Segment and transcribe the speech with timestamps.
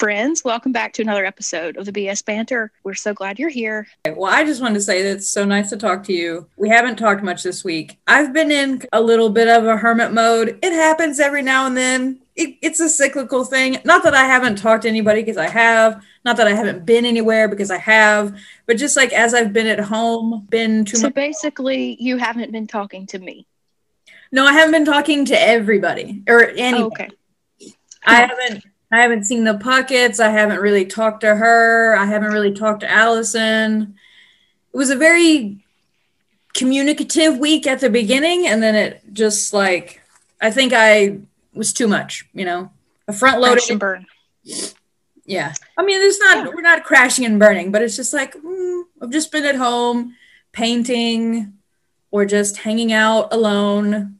[0.00, 2.72] Friends, welcome back to another episode of the BS Banter.
[2.84, 3.86] We're so glad you're here.
[4.06, 6.48] Well, I just wanted to say that it's so nice to talk to you.
[6.56, 7.98] We haven't talked much this week.
[8.06, 10.58] I've been in a little bit of a hermit mode.
[10.62, 12.18] It happens every now and then.
[12.34, 13.76] It, it's a cyclical thing.
[13.84, 17.04] Not that I haven't talked to anybody because I have, not that I haven't been
[17.04, 21.08] anywhere because I have, but just like as I've been at home, been too So
[21.08, 21.14] much.
[21.14, 23.46] basically, you haven't been talking to me.
[24.32, 26.78] No, I haven't been talking to everybody or any.
[26.78, 27.10] Oh, okay.
[28.06, 30.18] I haven't I haven't seen the pockets.
[30.18, 31.94] I haven't really talked to her.
[31.96, 33.94] I haven't really talked to Allison.
[34.72, 35.64] It was a very
[36.54, 40.00] communicative week at the beginning and then it just like
[40.40, 41.18] I think I
[41.54, 42.70] was too much, you know.
[43.06, 44.06] A front Crash and burn.
[45.24, 45.52] yeah.
[45.76, 46.52] I mean, it's not Yeah.
[46.54, 50.16] we're not crashing and burning, but it's just like mm, I've just been at home
[50.52, 51.54] painting
[52.10, 54.18] or just hanging out alone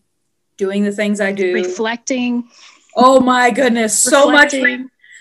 [0.56, 1.54] doing the things I do.
[1.54, 2.48] Reflecting.
[2.94, 4.54] Oh my goodness, so much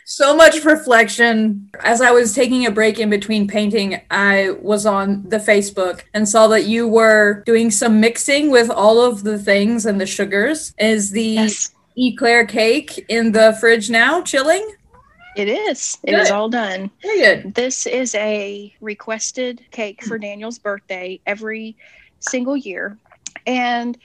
[0.06, 1.70] so much reflection.
[1.82, 6.28] As I was taking a break in between painting, I was on the Facebook and
[6.28, 10.74] saw that you were doing some mixing with all of the things and the sugars.
[10.80, 14.68] Is the Yes, eclair cake in the fridge now chilling?
[15.36, 16.00] it is.
[16.04, 16.34] It is Good.
[16.34, 16.90] all done.
[17.04, 17.54] Very good.
[17.54, 21.78] This is a requested cake for Daniel's birthday every
[22.20, 22.98] single year.
[23.46, 23.96] And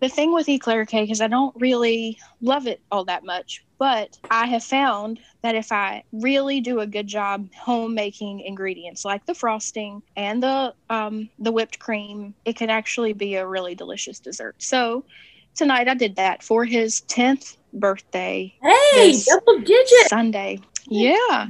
[0.00, 4.16] the thing with eclair cake is I don't really love it all that much, but
[4.30, 9.26] I have found that if I really do a good job home making ingredients like
[9.26, 14.20] the frosting and the um, the whipped cream, it can actually be a really delicious
[14.20, 14.56] dessert.
[14.58, 15.04] So
[15.54, 20.08] tonight I did that for his 10th birthday Hey, double digit.
[20.08, 20.60] Sunday.
[20.88, 21.48] Yeah.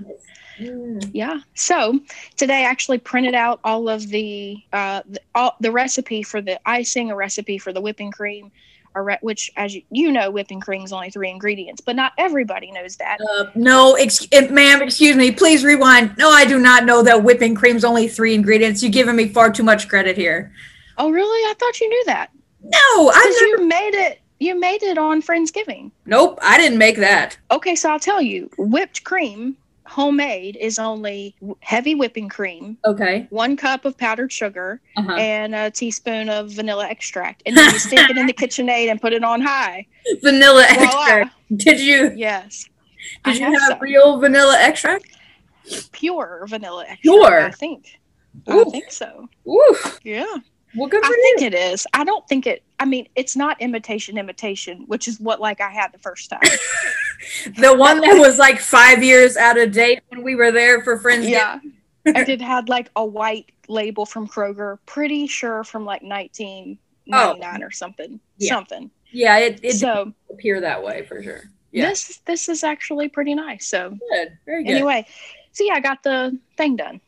[0.61, 1.11] Mm.
[1.13, 1.41] Yeah.
[1.55, 1.99] So
[2.37, 6.61] today I actually printed out all of the uh, the, all, the recipe for the
[6.69, 8.53] icing, a recipe for the whipping cream,
[8.95, 12.71] re- which, as you, you know, whipping cream is only three ingredients, but not everybody
[12.73, 13.19] knows that.
[13.21, 15.31] Uh, no, ex- ma'am, excuse me.
[15.31, 16.17] Please rewind.
[16.19, 18.83] No, I do not know that whipping cream's only three ingredients.
[18.83, 20.53] You're giving me far too much credit here.
[20.99, 21.51] Oh, really?
[21.51, 22.31] I thought you knew that
[22.63, 23.63] No, I never.
[23.63, 24.21] you made it.
[24.43, 25.91] You made it on Friendsgiving.
[26.07, 27.37] Nope, I didn't make that.
[27.51, 29.55] Okay, so I'll tell you, whipped cream,
[29.91, 33.27] homemade, is only heavy whipping cream, Okay.
[33.31, 35.15] one cup of powdered sugar, Uh-huh.
[35.15, 39.01] and a teaspoon of vanilla extract, and then you stick it in the KitchenAid and
[39.03, 39.87] put it on high.
[40.23, 40.85] Vanilla Voila.
[40.85, 41.35] extract.
[41.57, 42.67] Did you Yes.
[43.25, 45.07] I did you have have real vanilla extract?
[45.93, 47.03] pure vanilla extract.
[47.03, 47.41] Pure?
[47.47, 47.99] I think.
[48.49, 48.61] Ooh.
[48.61, 49.29] I think so.
[49.49, 49.99] Oof.
[50.05, 50.37] Yeah.
[50.77, 51.87] Well, good I for think it is.
[51.95, 55.71] I don't think it I mean, it's not imitation imitation, which is what like I
[55.71, 56.41] had the first time.
[57.59, 60.99] The one that was like five years out of date when we were there for
[60.99, 61.29] friends.
[61.29, 61.61] yeah.
[62.07, 67.71] and it had like a white label from Kroger, pretty sure from like 1999 or
[67.71, 68.15] something.
[68.15, 68.29] Oh.
[68.39, 68.49] Yeah.
[68.49, 68.91] Something.
[69.13, 71.43] Yeah, it, it so appear that way for sure.
[71.73, 71.91] Yeah.
[71.91, 73.67] this this is actually pretty nice.
[73.67, 74.39] So Good.
[74.47, 74.73] Very good.
[74.73, 75.07] anyway
[75.53, 77.01] so yeah i got the thing done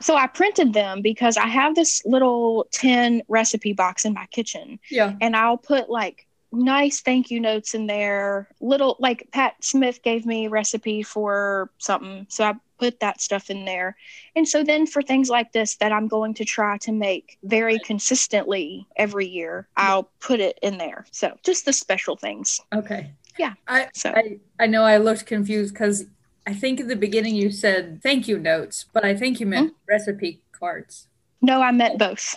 [0.00, 4.78] so i printed them because i have this little tin recipe box in my kitchen.
[4.90, 5.14] Yeah.
[5.20, 8.48] and i'll put like nice thank you notes in there.
[8.60, 12.26] Little like pat smith gave me a recipe for something.
[12.28, 13.96] So i put that stuff in there.
[14.34, 17.78] And so then for things like this that i'm going to try to make very
[17.78, 21.06] consistently every year i'll put it in there.
[21.10, 22.60] So just the special things.
[22.74, 23.10] Okay.
[23.38, 23.54] Yeah.
[23.68, 26.06] I so I, I know I looked confused because
[26.46, 29.70] I think in the beginning you said thank you notes, but I think you meant
[29.70, 29.76] Hmm?
[29.88, 31.08] recipe cards.
[31.42, 32.36] no i meant both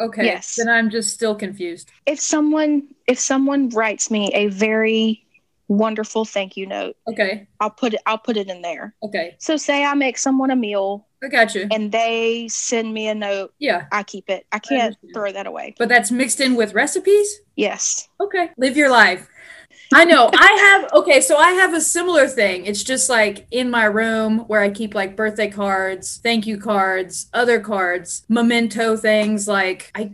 [0.00, 0.24] Okay.
[0.24, 0.56] Yes.
[0.56, 1.90] Then I'm just still confused.
[2.06, 5.20] if someone if someone writes me a very
[5.68, 7.46] wonderful thank you note Okay.
[7.60, 9.34] i'll put it i'll put it in there Okay.
[9.38, 11.66] so say i make someone a meal I got you.
[11.70, 13.86] and they send me a note Yeah.
[13.92, 15.14] i keep it i can't understand.
[15.14, 17.28] throw that away But that's mixed in with recipes?
[17.56, 18.50] yes Okay.
[18.58, 19.28] Live your life.
[19.94, 20.30] I know.
[20.34, 22.66] I have okay, so I have a similar thing.
[22.66, 27.28] It's just like in my room where I keep like birthday cards, thank you cards,
[27.32, 30.10] other cards, memento things like I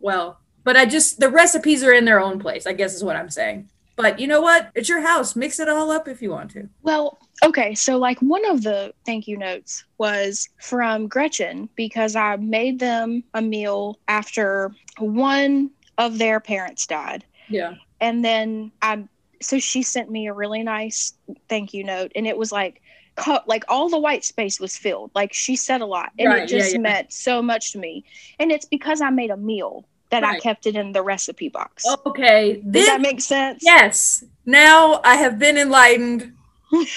[0.00, 3.16] well, but I just the recipes are in their own place, I guess is what
[3.16, 3.68] I'm saying.
[3.96, 4.70] But you know what?
[4.74, 5.36] It's your house.
[5.36, 6.68] Mix it all up if you want to.
[6.82, 12.36] well okay so like one of the thank you notes was from gretchen because i
[12.36, 15.68] made them a meal after one
[15.98, 17.74] of their parents died Yeah.
[18.00, 19.04] and then I
[19.42, 21.14] so she sent me a really nice
[21.48, 22.80] thank you note and it was like
[23.16, 26.42] co- like all the white space was filled like she said a lot and Right,
[26.42, 26.78] it just yeah.
[26.78, 28.04] meant so much to me
[28.38, 31.84] and it's because I made a meal that I kept it in the recipe box
[32.06, 32.54] Okay.
[32.54, 34.24] does This, that make sense yes.
[34.46, 36.32] Now I have been enlightened.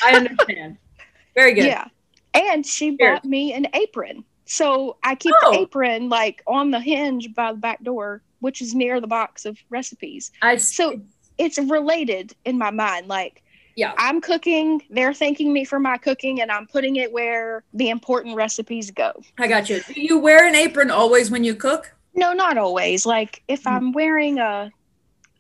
[0.04, 0.78] I understand.
[1.36, 1.66] Very good.
[1.66, 1.88] yeah
[2.34, 3.14] and she Here.
[3.14, 5.52] bought me an apron so I keep Oh.
[5.54, 9.46] the apron like on the hinge by the back door which is near the box
[9.46, 11.02] of recipes I So-
[11.38, 13.42] it's related in my mind like
[13.76, 13.94] Yeah.
[13.98, 18.36] I'm cooking, they're thanking me for my cooking, and I'm putting it where the important
[18.36, 19.12] recipes go.
[19.38, 19.82] I got you.
[19.82, 21.94] Do you wear an apron always when you cook?
[22.14, 23.06] No, not always.
[23.06, 23.72] Like if Mm.
[23.72, 24.72] I'm wearing a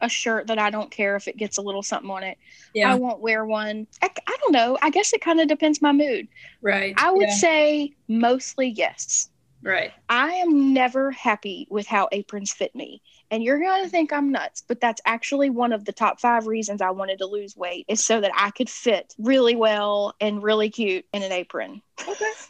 [0.01, 2.37] a shirt that I don't care if it gets a little something on it,
[2.73, 2.91] Yeah.
[2.91, 3.87] I won't wear one.
[4.01, 4.77] I, I don't know.
[4.81, 6.27] I guess it kind of depends my mood.
[6.61, 6.93] right.
[6.97, 7.33] I would Yeah.
[7.35, 9.29] say mostly yes.
[9.63, 9.93] Right.
[10.09, 13.01] I am never happy with how aprons fit me.
[13.35, 16.47] And you're going to think I'm nuts, but that's actually one of the top five
[16.47, 20.41] reasons I wanted to lose weight is so that I could fit really well and
[20.41, 21.81] really cute in an apron.
[22.07, 22.31] Okay.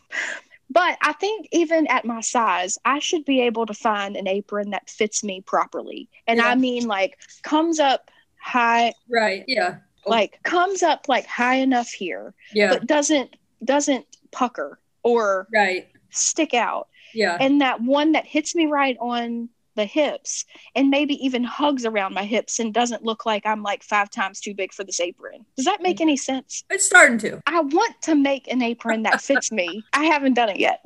[0.69, 4.71] But I think even at my size, I should be able to find an apron
[4.71, 6.09] that fits me properly.
[6.27, 6.47] And Yeah.
[6.47, 8.09] I mean, like, comes up
[8.41, 9.45] high, Right.
[9.47, 9.77] Yeah.
[10.07, 12.69] like, comes up like high enough here, Yeah.
[12.69, 15.87] but doesn't doesn't pucker or right.
[16.09, 17.37] stick out Yeah.
[17.39, 20.45] and that one that hits me right on the hips
[20.75, 24.39] and maybe even hugs around my hips and doesn't look like I'm like five times
[24.39, 25.45] too big for this apron.
[25.55, 26.03] Does that make mm-hmm.
[26.03, 26.63] any sense?
[26.69, 27.41] It's starting to.
[27.45, 29.83] I want to make an apron that fits me.
[29.93, 30.83] I haven't done it yet.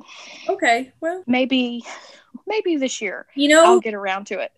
[0.48, 0.92] Okay.
[1.00, 1.84] Well, Maybe
[2.46, 4.52] maybe this year you know, I'll get around to it.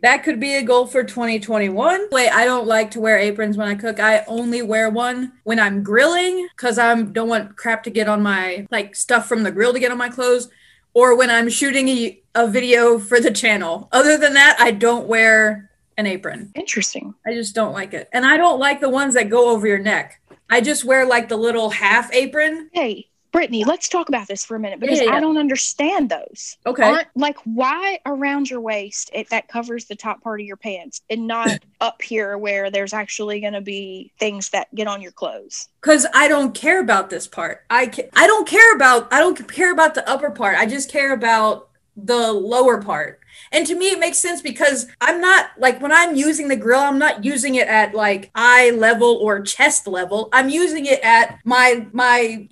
[0.00, 2.08] that could be a goal for 2021.
[2.10, 3.98] Wait, I don't like to wear aprons when I cook.
[3.98, 8.22] I only wear one when I'm grilling because I don't want crap to get on
[8.22, 10.48] my, like, stuff from the grill to get on my clothes,
[10.96, 13.86] or when I'm shooting a, a video for the channel.
[13.92, 16.52] Other than that, I don't wear an apron.
[16.54, 17.14] Interesting.
[17.26, 18.08] I just don't like it.
[18.14, 20.22] And I don't like the ones that go over your neck.
[20.48, 22.70] I just wear like the little half apron.
[22.72, 25.16] Hey, Brittany, let's talk about this for a minute because Yeah, yeah, yeah.
[25.18, 26.56] I don't understand those.
[26.64, 26.82] Okay.
[26.82, 31.02] Aren't like why around your waist it, that covers the top part of your pants
[31.10, 35.12] and not up here where there's actually going to be things that get on your
[35.12, 35.68] clothes.
[35.82, 37.66] because I don't care about this part.
[37.68, 40.56] I ca- I don't care about I don't care about the upper part.
[40.56, 43.20] I just care about the lower part.
[43.52, 46.80] And to me, it makes sense because I'm not like when I'm using the grill,
[46.80, 50.30] I'm not using it at like eye level or chest level.
[50.32, 52.48] I'm using it at my my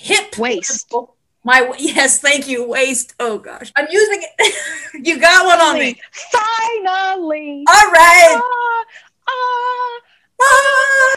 [0.00, 0.92] hip Waist.
[1.42, 3.14] My yes, thank you, waist.
[3.18, 4.54] Oh gosh, I'm using it.
[5.06, 5.98] you got one on me.
[6.12, 7.64] Finally.
[7.66, 8.42] All right.
[8.42, 8.84] Ah,
[9.28, 10.00] ah.
[10.42, 11.16] Ah.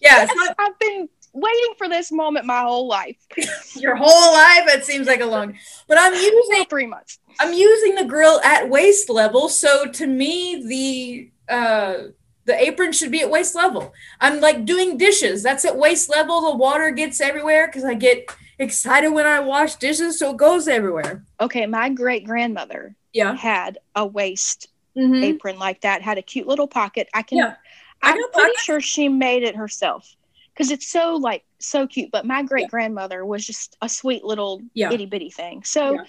[0.00, 3.16] Yeah, so I've been waiting for this moment my whole life.
[3.76, 5.58] your whole life it seems like a long,
[5.88, 7.18] but I'm using Three months.
[7.38, 11.94] I'm using the grill at waist level, so to me the uh
[12.44, 13.92] the apron should be at waist level.
[14.20, 15.42] I'm like doing dishes.
[15.42, 16.40] That's at waist level.
[16.50, 18.26] The water gets everywhere because I get
[18.58, 21.24] excited when I wash dishes, so it goes everywhere.
[21.40, 23.34] Okay, my great grandmother Yeah.
[23.36, 25.22] had a waist Mhm.
[25.22, 27.08] apron like that, had a cute little pocket.
[27.14, 27.54] I can Yeah.
[28.02, 28.62] I I'm pretty pockets.
[28.62, 30.16] sure she made it herself
[30.52, 32.10] because it's so like so cute.
[32.10, 34.90] But my great grandmother was just a sweet little Yeah.
[34.92, 35.62] itty bitty thing.
[35.64, 36.04] So Yeah.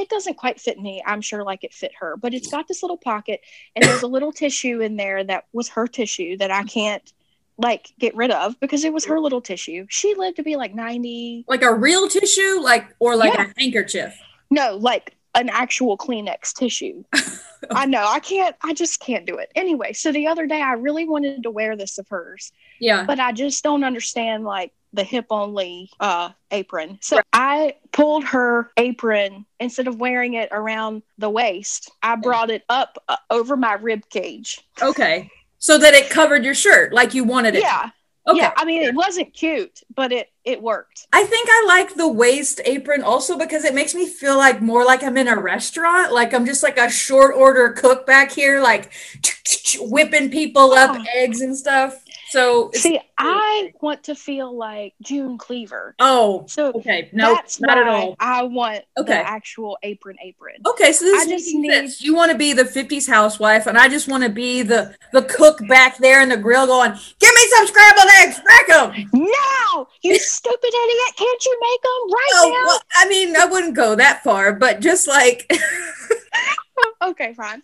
[0.00, 1.02] It doesn't quite fit me.
[1.04, 2.52] I'm sure like it fit her, but it's mm.
[2.52, 3.40] got this little pocket
[3.74, 6.70] and there's a little tissue in there that was her tissue that I mm.
[6.70, 7.12] can't
[7.58, 9.22] like get rid of because it was her mm.
[9.22, 9.86] little tissue.
[9.88, 11.46] She lived to be like 90.
[11.48, 13.50] Like a real tissue, like or like Yeah.
[13.56, 14.14] a handkerchief.
[14.50, 17.04] No, like an actual Kleenex tissue.
[17.70, 18.04] I know.
[18.06, 19.50] I can't I just can't do it.
[19.54, 22.52] Anyway, so the other day I really wanted to wear this of hers.
[22.80, 23.04] Yeah.
[23.04, 26.98] but I just don't understand like the hip only uh apron.
[27.02, 31.90] So I pulled her apron instead of wearing it around the waist.
[32.02, 34.60] I brought it up uh, over my rib cage.
[34.80, 35.30] Okay.
[35.58, 37.62] So that it covered your shirt like you wanted it.
[37.62, 37.90] Yeah.
[38.28, 38.38] Okay.
[38.38, 41.06] Yeah, I mean it wasn't cute, but it it worked.
[41.12, 44.84] I think I like the waist apron also because it makes me feel like more
[44.84, 46.12] like I'm in a restaurant.
[46.12, 48.90] Like I'm just like a short order cook back here, like
[49.78, 51.04] whipping people up Oh.
[51.14, 52.02] eggs and stuff.
[52.30, 55.94] So See, I want to feel like June Cleaver.
[56.00, 58.16] oh, So okay, no, that's not at all.
[58.18, 59.12] I want Okay.
[59.12, 60.56] the actual apron apron.
[60.66, 62.00] Okay, so this I just need- sense.
[62.02, 65.22] You want to be the '50s housewife, and I just want to be the the
[65.22, 66.90] cook back there in the grill, going,
[67.20, 71.16] "Give me some scrambled eggs, crack them." No, you stupid idiot!
[71.16, 72.66] Can't you make them right Oh, now?
[72.66, 75.50] well, I mean, I wouldn't go that far, but just like,
[77.02, 77.62] Okay, fine.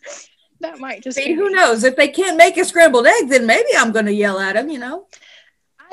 [0.63, 1.85] That might just see, be who knows?
[1.85, 4.71] If they can't make a scrambled egg, then maybe I'm going to yell at them.
[4.71, 5.07] You know,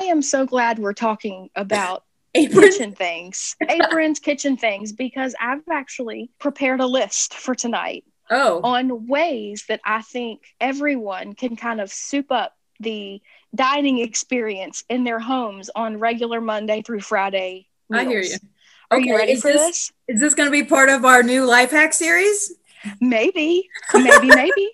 [0.00, 2.76] I am so glad we're talking about aprons.
[2.76, 9.08] kitchen things, aprons, kitchen things, because I've actually prepared a list for tonight Oh, on
[9.08, 13.20] ways that I think everyone can kind of soup up the
[13.54, 17.66] dining experience in their homes on regular Monday through Friday.
[17.92, 18.36] I hear you.
[18.92, 19.92] Are you Okay, ready is for this- this?
[20.06, 22.52] Is this going to be part of our new life hack series?
[23.00, 24.70] Maybe, maybe, maybe.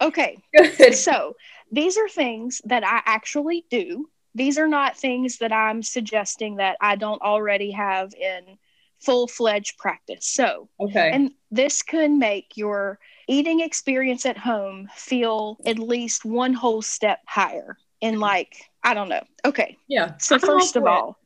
[0.00, 0.94] Okay, Good.
[0.94, 1.34] so
[1.72, 4.08] these are things that I actually do.
[4.34, 8.58] These are not things that I'm suggesting that I don't already have in
[9.00, 10.26] full fledged practice.
[10.26, 11.10] So, Okay.
[11.12, 12.98] and this can make your
[13.28, 19.08] eating experience at home feel at least one whole step higher in like I don't
[19.08, 19.22] know.
[19.44, 19.78] Okay.
[19.88, 20.16] Yeah.
[20.18, 21.18] So first of all,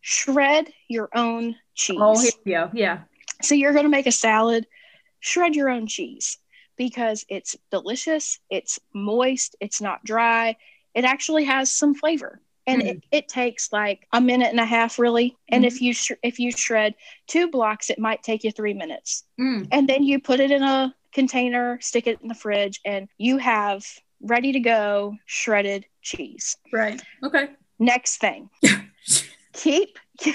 [0.00, 1.98] shred your own cheese.
[2.00, 2.70] Oh, here we go.
[2.72, 3.00] Yeah.
[3.42, 4.66] So you're going to make a salad,
[5.20, 6.38] shred your own cheese
[6.76, 10.56] because it's delicious, it's moist, it's not dry.
[10.94, 12.40] It actually has some flavor.
[12.66, 12.86] And Mm.
[12.88, 15.36] it, it takes like a minute and a half really.
[15.48, 16.94] And if you sh- if you shred
[17.26, 19.24] two blocks, it might take you 3 minutes.
[19.40, 19.66] Mm.
[19.72, 23.38] And then you put it in a container, stick it in the fridge and you
[23.38, 23.84] have
[24.22, 26.56] ready to go shredded cheese.
[26.72, 27.00] Right.
[27.24, 27.48] Okay.
[27.78, 28.50] Next thing.
[29.54, 29.98] keep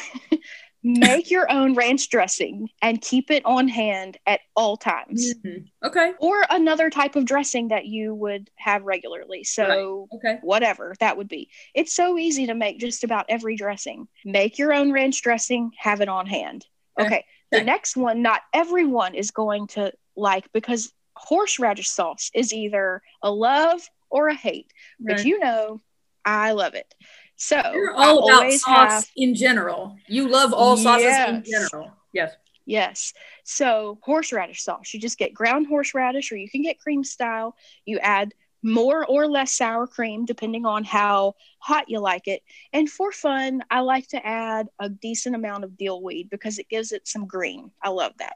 [0.86, 5.34] make your own ranch dressing and keep it on hand at all times.
[5.44, 5.66] Mhm.
[5.84, 6.14] Okay.
[6.20, 9.44] or another type of dressing that you would have regularly.
[9.44, 10.38] So Okay.
[10.42, 11.50] whatever that would be.
[11.74, 14.08] It's so easy to make just about every dressing.
[14.24, 16.66] Make your own ranch dressing have it on hand.
[17.00, 17.08] Okay.
[17.08, 17.26] okay.
[17.52, 23.32] The next one not everyone is going to like because horseradish sauce is either a
[23.32, 24.72] love or a hate.
[25.00, 25.82] But you know
[26.28, 26.92] i love it
[27.36, 29.96] so You're I all about sauce have- in general.
[30.08, 31.92] You love all sauces in general.
[32.14, 32.32] Yes.
[32.66, 33.14] Yes.
[33.44, 34.94] So horseradish sauce.
[34.94, 37.56] You just get ground horseradish or you can get cream style.
[37.86, 42.44] You add more or less sour cream depending on how hot you like it.
[42.74, 46.70] And for fun, I like to add a decent amount of dill weed because it
[46.70, 47.72] gives it some green.
[47.82, 48.36] I love that.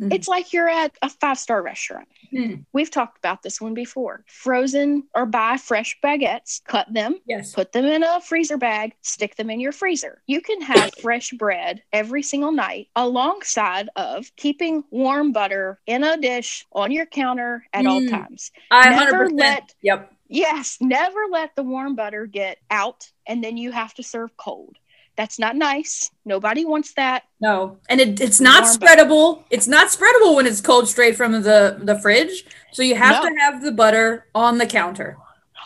[0.00, 0.14] Mhm.
[0.14, 2.08] It's like you're at a five star restaurant.
[2.32, 2.64] Mm.
[2.72, 4.24] We've talked about this one before.
[4.28, 7.52] Frozen or buy fresh baguettes, cut them, Yes.
[7.54, 10.22] put them in a freezer bag, stick them in your freezer.
[10.26, 16.16] You can have fresh bread every single night alongside of keeping warm butter in a
[16.16, 18.10] dish on your counter at all Mm.
[18.10, 18.50] times.
[18.70, 19.38] I Never 100%.
[19.38, 20.12] let- Yep.
[20.32, 24.76] Yes, never let the warm butter get out and then you have to serve cold.
[25.16, 26.08] That's not nice.
[26.24, 27.24] Nobody wants that.
[27.40, 29.42] No, and it, it's not Warm spreadable.
[29.50, 32.46] It's not spreadable when it's cold straight from the the fridge.
[32.72, 33.28] So you have No.
[33.28, 35.18] to have the butter on the counter.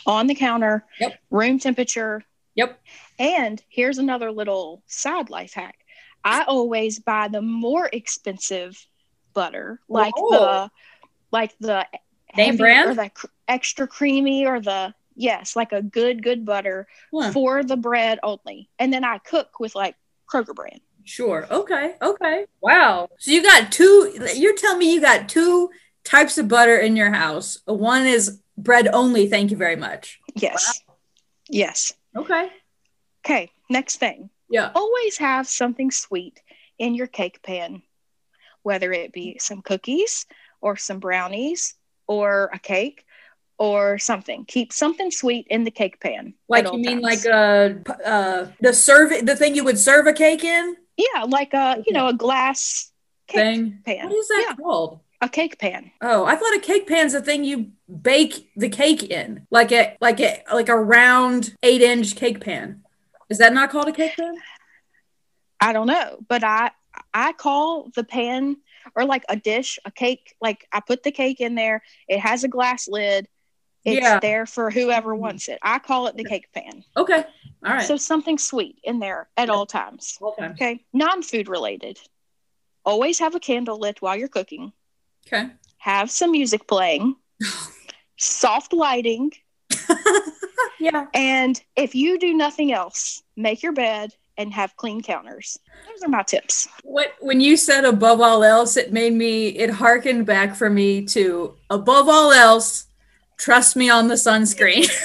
[0.07, 1.19] On the counter, Yep.
[1.29, 2.23] room temperature.
[2.55, 2.79] Yep.
[3.19, 5.77] And here's another little side life hack.
[6.23, 8.83] I always buy the more expensive
[9.33, 10.29] butter, like Whoa.
[10.31, 10.69] the oh.
[11.31, 11.85] like the
[12.35, 12.89] Name brand?
[12.89, 13.11] or the
[13.47, 17.31] extra creamy or the yes, like a good good butter Huh.
[17.31, 18.69] for the bread only.
[18.79, 19.95] And then I cook with like
[20.31, 20.81] Kroger brand.
[21.03, 21.45] Sure.
[21.51, 21.95] Okay.
[22.01, 22.45] Okay.
[22.61, 23.09] Wow.
[23.19, 24.17] So you got two.
[24.35, 25.69] You're telling me you got two
[26.03, 27.59] types of butter in your house.
[27.65, 29.27] One is bread only.
[29.29, 30.19] Thank you very much.
[30.35, 30.81] Yes.
[31.49, 31.93] Yes.
[32.15, 32.49] Okay.
[33.25, 34.29] Okay, next thing.
[34.49, 34.71] Yeah.
[34.75, 36.39] always have something sweet
[36.77, 37.81] in your cake pan,
[38.61, 40.27] whether it be some cookies
[40.61, 41.73] or some brownies
[42.07, 43.03] or a cake
[43.57, 44.45] or something.
[44.45, 46.33] Keep something sweet in the cake pan.
[46.49, 47.25] Like you mean times.
[47.25, 47.69] like uh
[48.05, 51.93] uh the serve the thing you would serve a cake in yeah, like a you
[51.93, 52.91] know a glass
[53.27, 53.79] cake thing.
[53.85, 54.09] pan.
[54.09, 54.99] What is that Yeah, called?
[55.21, 55.91] a cake pan.
[56.01, 57.71] Oh, I thought a cake pan's a thing you
[58.01, 62.83] bake the cake in, like a like a like a round eight inch cake pan.
[63.29, 64.35] Is that not called a cake pan?
[65.59, 66.71] I don't know, but I
[67.13, 68.57] I call the pan
[68.95, 70.35] or like a dish a cake.
[70.41, 71.81] Like I put the cake in there.
[72.07, 73.27] It has a glass lid.
[73.85, 74.19] It's Yeah.
[74.19, 75.59] there for whoever wants it.
[75.61, 76.83] I call it the cake pan.
[76.97, 77.23] Okay,
[77.65, 77.85] all right.
[77.87, 79.53] So something sweet in there at Yeah.
[79.53, 80.17] all times.
[80.21, 80.85] okay, Okay.
[80.91, 81.99] Non food related.
[82.83, 84.73] Always have a candle lit while you're cooking.
[85.27, 85.49] okay.
[85.77, 87.15] Have some music playing.
[88.17, 89.31] soft lighting.
[90.79, 91.07] yeah.
[91.13, 95.57] And if you do nothing else, make your bed and have clean counters.
[95.87, 96.67] Those are my tips.
[96.83, 101.05] What when you said above all else, it made me it harkened back for me
[101.07, 102.87] to above all else,
[103.37, 104.89] trust me on the sunscreen.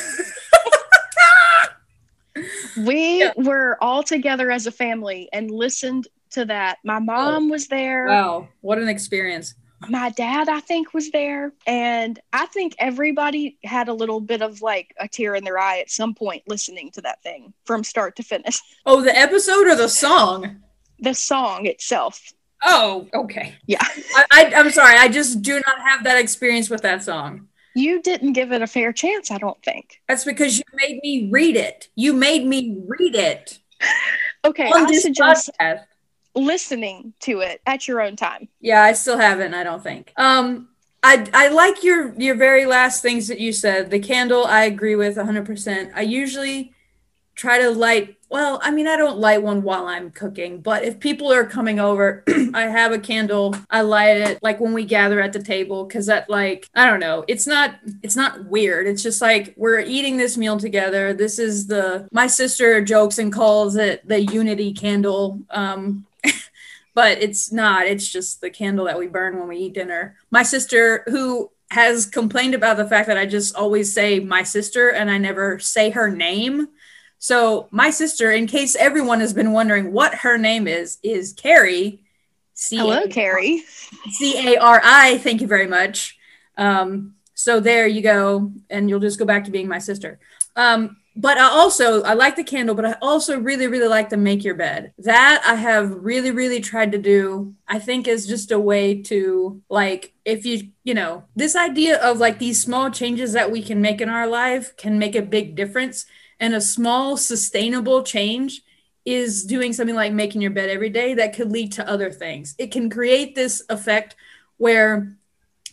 [2.77, 3.33] We Yeah.
[3.37, 6.79] were all together as a family and listened to that.
[6.85, 7.01] My oh.
[7.01, 8.07] mom was there.
[8.07, 9.55] wow, what an experience.
[9.89, 14.61] my dad i think was there and i think everybody had a little bit of
[14.61, 18.15] like a tear in their eye at some point listening to that thing from start
[18.15, 20.61] to finish Oh, the episode or the song?
[20.99, 22.21] the song itself
[22.63, 23.55] Oh, okay.
[23.67, 27.49] yeah I, I I'm sorry, I just do not have that experience with that song.
[27.81, 31.29] You didn't give it a fair chance i don't think That's because you made me
[31.31, 31.89] read it.
[31.95, 33.59] You made me read it
[34.45, 35.85] okay i suggest podcast.
[36.35, 39.55] listening to it at your own time Yeah, I still haven't.
[39.55, 40.13] I don't think.
[40.17, 40.69] Um,
[41.03, 43.91] I I like your your very last things that you said.
[43.91, 45.47] The candle, I agree with 100.
[45.47, 46.73] percent I usually
[47.35, 48.17] try to light.
[48.31, 51.81] Well, I mean, I don't light one while I'm cooking, but if people are coming
[51.81, 52.23] over,
[52.55, 53.57] I have a candle.
[53.69, 57.01] I light it like when we gather at the table because that like I don't
[57.01, 57.25] know.
[57.27, 58.87] It's not it's not weird.
[58.87, 61.13] It's just like we're eating this meal together.
[61.13, 65.41] This is the my sister jokes and calls it the unity candle.
[65.51, 66.07] Um,
[66.95, 67.87] but it's not.
[67.89, 70.15] It's just the candle that we burn when we eat dinner.
[70.31, 74.91] My sister, who has complained about the fact that I just always say my sister
[74.91, 76.69] and I never say her name.
[77.21, 82.01] So my sister, in case everyone has been wondering what her name is, is Cari.
[82.55, 83.63] C- Hello, Cari.
[84.11, 85.19] C A R I.
[85.19, 86.19] Thank you very much.
[86.57, 90.19] Um, so there you go, and you'll just go back to being my sister.
[90.57, 94.17] Um, but I also I like the candle, but I also really really like the
[94.17, 94.95] make your bed.
[94.99, 97.55] That I have really really tried to do.
[97.69, 102.19] I think is just a way to like if you you know this idea of
[102.19, 105.55] like these small changes that we can make in our life can make a big
[105.55, 106.07] difference,
[106.41, 108.63] and a small sustainable change
[109.05, 112.55] is doing something like making your bed every day that could lead to other things.
[112.59, 114.17] It can create this effect
[114.57, 115.17] where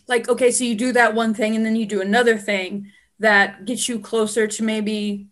[0.06, 3.66] like okay so you do that one thing and then you do another thing that
[3.66, 5.28] gets you closer to maybe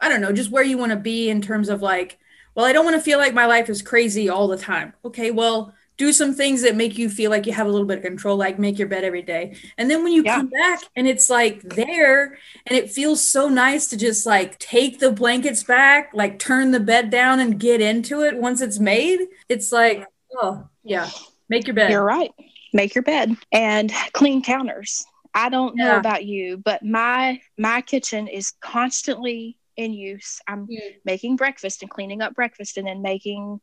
[0.00, 2.18] I don't know, just where you want to be in terms of like,
[2.54, 4.94] well, I don't want to feel like my life is crazy all the time.
[5.04, 7.98] Okay, well, do some things that make you feel like you have a little bit
[7.98, 9.54] of control, like make your bed every day.
[9.76, 10.36] And then when you yeah.
[10.36, 14.98] come back and it's like there and it feels so nice to just like take
[14.98, 19.20] the blankets back, like turn the bed down and get into it once it's made,
[19.50, 20.06] it's like,
[20.40, 21.10] oh, yeah,
[21.50, 21.90] make your bed.
[21.90, 22.32] You're right.
[22.72, 25.04] Make your bed and clean counters.
[25.34, 30.40] I don't know about you, but my my kitchen is constantly in use.
[30.48, 30.78] I'm mm.
[31.04, 33.60] making breakfast and cleaning up breakfast and then making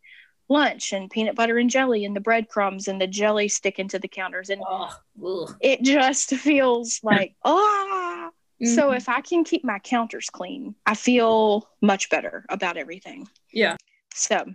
[0.50, 4.08] lunch and peanut butter and jelly and the breadcrumbs and the jelly sticking to the
[4.08, 8.74] counters and oh, it just feels like ah mm-hmm.
[8.74, 13.76] so if i can keep my counters clean i feel much better about everything yeah
[14.14, 14.46] so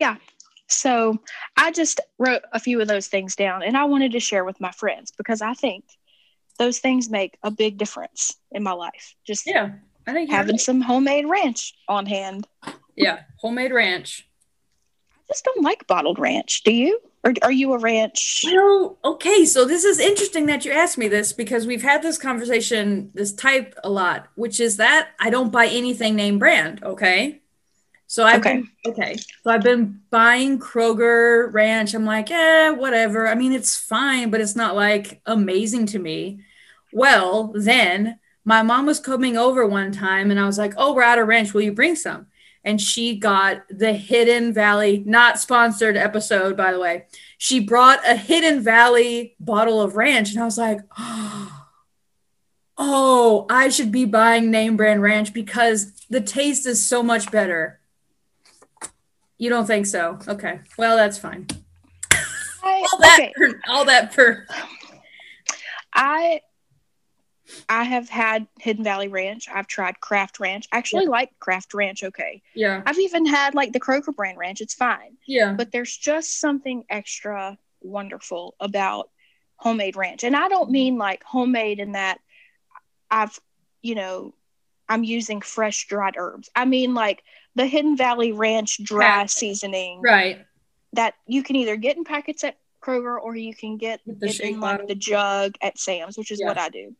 [0.00, 0.16] yeah
[0.68, 1.16] so
[1.56, 4.60] i just wrote a few of those things down and i wanted to share with
[4.60, 5.84] my friends because i think
[6.58, 9.70] those things make a big difference in my life just yeah
[10.06, 10.60] I think having right.
[10.60, 12.46] some homemade ranch on hand.
[12.96, 14.28] Yeah, homemade ranch.
[15.28, 16.62] I just don't like bottled ranch.
[16.64, 17.00] Do you?
[17.24, 18.42] Or are you a ranch?
[18.44, 19.44] Well, okay.
[19.44, 23.32] So this is interesting that you asked me this because we've had this conversation, this
[23.32, 26.82] type a lot, which is that I don't buy anything name brand.
[26.82, 27.40] Okay.
[28.08, 28.56] So I've okay.
[28.56, 29.16] been okay.
[29.16, 31.94] So I've been buying Kroger ranch.
[31.94, 33.28] I'm like, yeah, whatever.
[33.28, 36.40] I mean, it's fine, but it's not like amazing to me.
[36.92, 41.04] Well, then my mom was coming over one time and I was like, Oh, we're
[41.04, 41.54] out of ranch.
[41.54, 42.26] Will you bring some?
[42.64, 47.06] And she got the Hidden Valley, not sponsored episode, by the way.
[47.38, 50.32] She brought a Hidden Valley bottle of ranch.
[50.32, 50.80] And I was like,
[52.78, 57.80] Oh, I should be buying name brand ranch because the taste is so much better.
[59.38, 60.18] You don't think so?
[60.26, 60.60] Okay.
[60.78, 61.46] Well, that's fine.
[62.64, 63.32] I, all that okay.
[63.36, 64.46] for, all that for
[65.92, 66.40] I
[67.68, 69.48] I have had Hidden Valley Ranch.
[69.52, 70.66] I've tried Kraft Ranch.
[70.72, 71.10] I actually yeah.
[71.10, 72.42] like Kraft Ranch okay.
[72.54, 72.82] Yeah.
[72.86, 74.60] I've even had like the Kroger brand ranch.
[74.60, 75.16] It's fine.
[75.26, 75.52] Yeah.
[75.52, 79.10] But there's just something extra wonderful about
[79.56, 80.24] homemade ranch.
[80.24, 82.18] And I don't mean like homemade in that
[83.10, 83.38] I've,
[83.80, 84.34] you know,
[84.88, 86.50] I'm using fresh dried herbs.
[86.54, 87.22] I mean like
[87.54, 90.00] the Hidden Valley Ranch dry seasoning.
[90.00, 90.44] Right.
[90.94, 94.60] That you can either get in packets at Kroger or you can get it in
[94.60, 96.48] like the jug at Sam's, which is yeah.
[96.48, 96.94] what I do.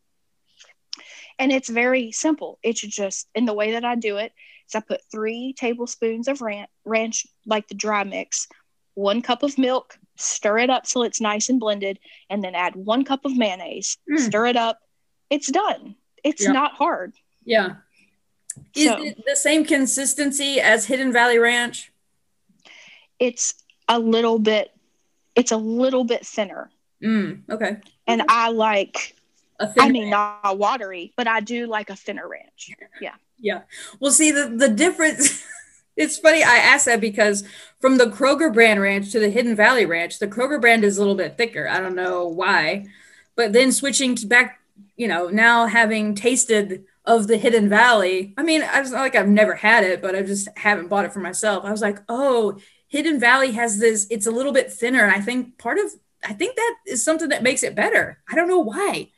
[1.39, 2.59] And it's very simple.
[2.63, 4.33] It's just in the way that I do it
[4.69, 8.49] is I put three tablespoons of ranch, ranch like the dry mix,
[8.95, 12.77] one cup of milk, stir it up till it's nice and blended, and then add
[12.77, 14.19] one cup of mayonnaise, mm.
[14.19, 14.79] stir it up.
[15.31, 15.97] It's done.
[16.23, 16.53] It's yep.
[16.53, 17.15] not hard.
[17.45, 17.77] Yeah.
[18.77, 21.91] Is so, it the same consistency as Hidden Valley Ranch?
[23.19, 23.55] It's
[23.89, 24.71] a little bit
[25.35, 26.71] it's a little bit thinner.
[27.03, 27.79] Mm, okay.
[28.07, 29.17] And I like
[29.79, 32.71] I mean, not watery, but I do like a thinner ranch.
[33.01, 33.15] Yeah.
[33.39, 33.63] Yeah.
[34.01, 35.45] Well, see the the difference.
[35.97, 37.45] it's funny I asked that because
[37.81, 41.01] from the Kroger brand ranch to the Hidden Valley ranch, the Kroger brand is a
[41.01, 41.69] little bit thicker.
[41.69, 42.87] I don't know why,
[43.37, 44.61] but then switching to back,
[44.97, 48.33] you know, now having tasted of the Hidden Valley.
[48.39, 51.13] I mean, it's not like I've never had it, but I just haven't bought it
[51.13, 51.65] for myself.
[51.65, 54.07] I was like, oh, Hidden Valley has this.
[54.09, 55.87] It's a little bit thinner, and I think part of
[56.25, 58.23] I think that is something that makes it better.
[58.31, 59.11] I don't know why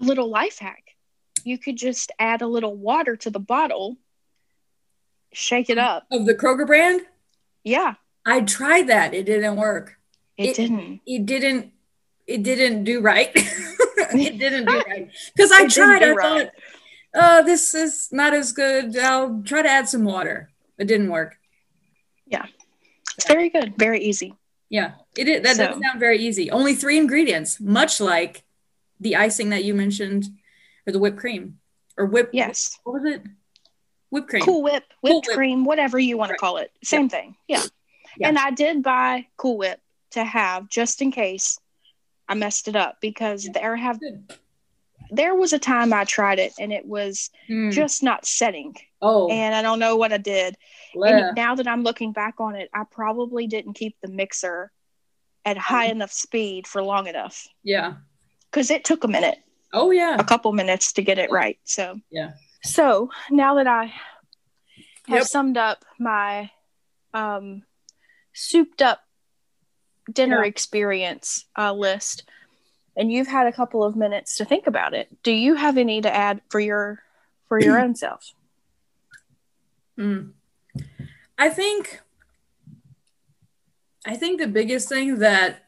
[0.00, 0.84] little life hack.
[1.44, 3.96] You could just add a little water to the bottle,
[5.32, 6.06] shake it up.
[6.10, 7.02] Of the Kroger brand?
[7.64, 7.94] Yeah.
[8.26, 9.14] I tried that.
[9.14, 9.96] It didn't work.
[10.36, 11.00] It, it didn't.
[11.06, 11.72] It didn't
[12.28, 13.30] it didn't do right.
[13.34, 15.10] it didn't do right.
[15.34, 16.02] Because I tried.
[16.02, 16.46] I right.
[16.46, 16.52] thought,
[17.14, 18.96] oh, this is not as good.
[18.98, 20.50] I'll try to add some water.
[20.78, 21.38] It didn't work.
[22.26, 22.44] Yeah.
[23.16, 23.74] It's very good.
[23.78, 24.34] Very easy.
[24.68, 24.92] Yeah.
[25.16, 25.66] It is that so.
[25.68, 26.50] does sound very easy.
[26.50, 28.44] Only three ingredients, much like
[29.00, 30.26] the icing that you mentioned
[30.86, 31.58] or the whipped cream
[31.96, 33.22] or whip yes what was it
[34.10, 35.68] whipped cream cool whip whipped cool cream whip.
[35.68, 36.36] whatever you want right.
[36.36, 37.08] to call it same yeah.
[37.08, 37.62] thing yeah.
[38.16, 39.80] yeah and i did buy cool whip
[40.10, 41.58] to have just in case
[42.28, 43.52] i messed it up because yeah.
[43.54, 43.98] there have
[45.10, 47.72] there was a time I tried it and it was Mm.
[47.72, 48.76] just not setting.
[49.00, 50.54] oh, And I don't know what I did.
[50.94, 51.28] yeah.
[51.28, 54.70] And now that I'm looking back on it, I probably didn't keep the mixer
[55.44, 57.94] at high enough speed for long enough yeah.
[58.50, 59.38] Because it took a minute,
[59.72, 60.16] Oh yeah.
[60.18, 61.58] a couple minutes to get it right.
[61.64, 62.32] So, Yeah.
[62.64, 63.92] so now that I
[65.06, 65.26] have Yep.
[65.26, 66.50] summed up my
[67.14, 67.64] um,
[68.32, 69.00] souped up
[70.12, 70.48] dinner Yeah.
[70.48, 72.24] experience uh, list,
[72.96, 76.00] and you've had a couple of minutes to think about it, do you have any
[76.00, 77.02] to add for your
[77.48, 78.34] for your own self?
[79.98, 80.32] Mm.
[81.38, 82.00] I think
[84.06, 85.64] I think the biggest thing that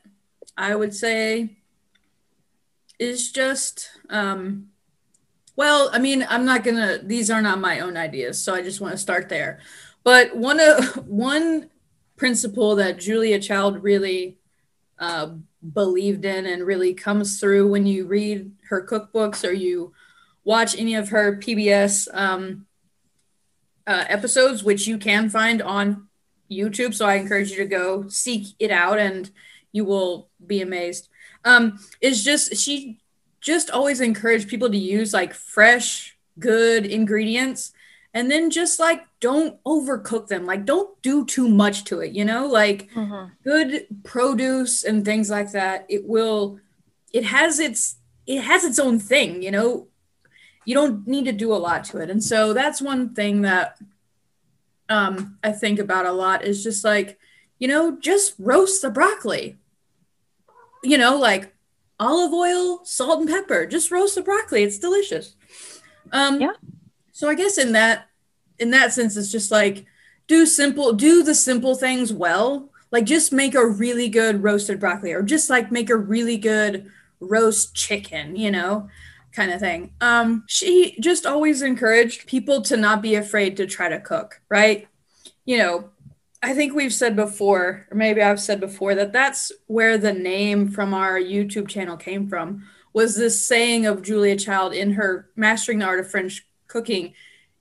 [0.57, 1.59] I would say
[3.01, 4.69] is just um
[5.57, 8.81] well, I mean, I'm not to these are not my own ideas, so I just
[8.81, 9.59] want to start there.
[10.05, 11.69] But one of one
[12.17, 14.39] principle that Julia Child really
[14.99, 15.35] uh,
[15.73, 19.93] believed in and really comes through when you read her cookbooks or you
[20.45, 22.65] watch any of her PBS um,
[23.87, 26.09] uh, episodes, which you can find on
[26.51, 26.95] YouTube.
[26.95, 29.31] So I encourage you to go seek it out and
[29.73, 31.10] you will be amazed.
[31.45, 32.99] Um, is just, she
[33.41, 37.73] just always encouraged people to use like fresh, good ingredients
[38.13, 40.45] and then just like don't overcook them.
[40.45, 42.47] Like don't do too much to it, you know?
[42.47, 42.89] Like,
[43.45, 46.59] good produce and things like that it will
[47.13, 49.87] it has its it has its own thing you know
[50.65, 53.79] you don't need to do a lot to it and so that's one thing that
[54.89, 57.19] um i think about a lot is just like
[57.59, 59.57] you know just roast the broccoli
[60.83, 61.55] you know like
[61.99, 64.63] olive oil salt and pepper just roast the broccoli.
[64.63, 65.37] It's delicious.
[66.13, 66.53] Um Yeah.
[67.13, 68.09] so i guess in that
[68.59, 69.85] in that sense it's just like
[70.27, 72.71] do simple do the simple things well.
[72.93, 76.91] Like just make a really good roasted broccoli or just like make a really good
[77.21, 78.89] roast chicken you know
[79.33, 79.93] kind of thing.
[80.01, 84.89] Um she just always encouraged people to not be afraid to try to cook right?
[85.45, 85.91] You know
[86.43, 90.69] i think we've said before or maybe i've said before that that's where the name
[90.69, 95.79] from our youtube channel came from was this saying of julia child in her mastering
[95.79, 97.13] the art of french cooking.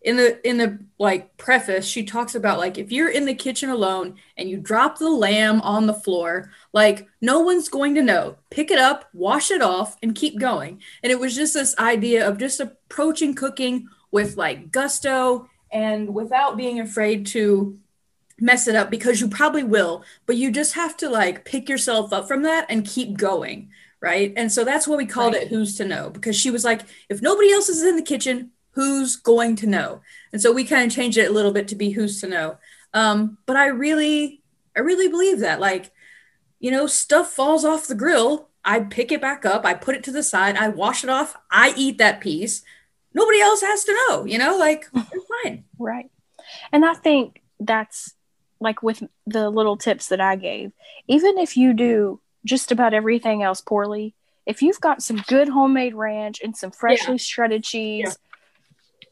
[0.01, 3.69] In the in the like preface she talks about like if you're in the kitchen
[3.69, 8.37] alone and you drop the lamb on the floor like no one's going to know.
[8.49, 10.81] Pick it up wash it off and keep going.
[11.03, 16.55] And it was just this idea of just approaching cooking with like gusto and without
[16.55, 17.77] being afraid to
[18.41, 22.13] mess it up because you probably will but you just have to like pick yourself
[22.13, 23.69] up from that and keep going
[24.01, 24.33] right?
[24.37, 25.43] And so that's what we called Right.
[25.43, 28.51] it who's to know because she was like if nobody else is in the kitchen
[28.71, 30.01] who's going to know?
[30.31, 32.57] And so we kind of changed it a little bit to be who's to know.
[32.93, 34.41] Um, but i really
[34.75, 35.91] i really believe that like
[36.59, 38.47] you know stuff falls off the grill.
[38.63, 41.35] I pick it back up i put it to the side i wash it off
[41.51, 42.63] i eat that piece.
[43.13, 44.85] Nobody else has to know you know like
[45.43, 45.65] fine.
[45.77, 46.09] Right.
[46.71, 48.13] And I think that's
[48.59, 50.71] like with the little tips that I gave,
[51.07, 55.93] even if you do just about everything else poorly, if you've got some good homemade
[55.95, 58.17] ranch and some freshly shredded cheese,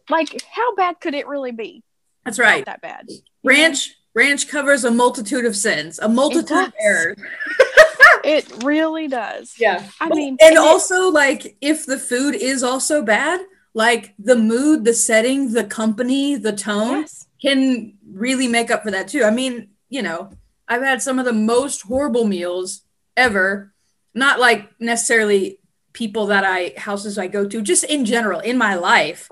[0.10, 1.84] like how bad could it really be?
[2.26, 3.08] that's right Not that bad.
[3.44, 7.18] ranch ranch covers a multitude of sins a multitude of errors
[8.24, 9.54] It really does.
[9.58, 13.40] yeah I mean, and and it- also like if the food is also bad
[13.74, 17.27] like the mood the setting the company the tone Yes.
[17.42, 19.24] Can really make up for that too.
[19.24, 20.30] I mean you know
[20.68, 22.82] i've had some of the most horrible meals
[23.16, 23.74] ever.
[24.14, 25.60] Not like necessarily
[25.94, 29.30] people that i houses i go to just in general in my life.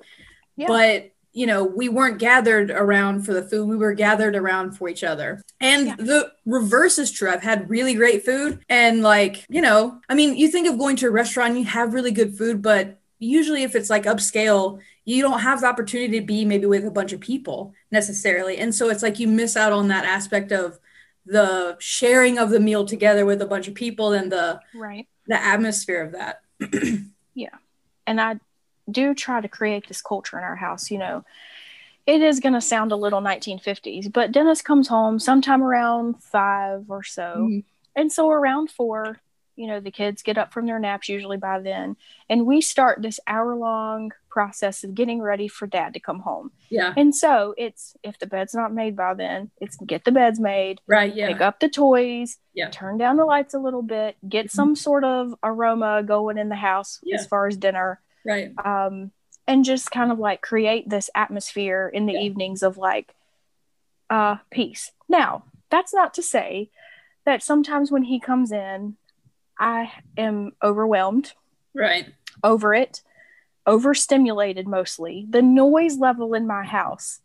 [0.57, 0.67] Yeah.
[0.67, 3.67] but you know we weren't gathered around for the food.
[3.67, 5.41] We were gathered around for each other.
[5.59, 5.95] And Yeah.
[5.97, 7.29] the reverse is true.
[7.29, 8.63] I've had really great food.
[8.69, 11.93] And like you know i mean you think of going to a restaurant you have
[11.93, 16.25] really good food but usually if it's like upscale you don't have the opportunity to
[16.25, 19.73] be maybe with a bunch of people necessarily and so it's like you miss out
[19.73, 20.79] on that aspect of
[21.25, 25.07] the sharing of the meal together with a bunch of people and the Right.
[25.27, 26.41] the atmosphere of that
[27.33, 27.49] yeah.
[28.07, 28.39] and I
[28.89, 30.91] do try to create this culture in our house.
[30.91, 31.25] You know,
[32.05, 36.85] it is going to sound a little 1950s, but Dennis comes home sometime around five
[36.87, 37.35] or so.
[37.39, 37.63] Mhm.
[37.95, 39.19] And so around four,
[39.55, 41.95] you know, the kids get up from their naps usually by then.
[42.29, 46.51] And we start this hour long process of getting ready for dad to come home.
[46.69, 50.39] yeah And so it's if the bed's not made by then, it's get the beds
[50.39, 52.69] made, right yeah pick up the toys, Yeah.
[52.69, 56.55] turn down the lights a little bit, get some sort of aroma going in the
[56.55, 57.15] house Yeah.
[57.15, 59.11] as far as dinner right um,
[59.47, 62.21] and just kind of like create this atmosphere in the Yeah.
[62.21, 63.15] evenings of like
[64.09, 64.91] uh, peace.
[65.09, 66.69] Now, that's not to say
[67.25, 68.97] that sometimes when he comes in,
[69.59, 71.33] I am overwhelmed
[71.73, 72.07] right
[72.43, 73.01] over it.
[73.67, 75.25] overstimulated mostly.
[75.29, 77.19] The noise level in my house.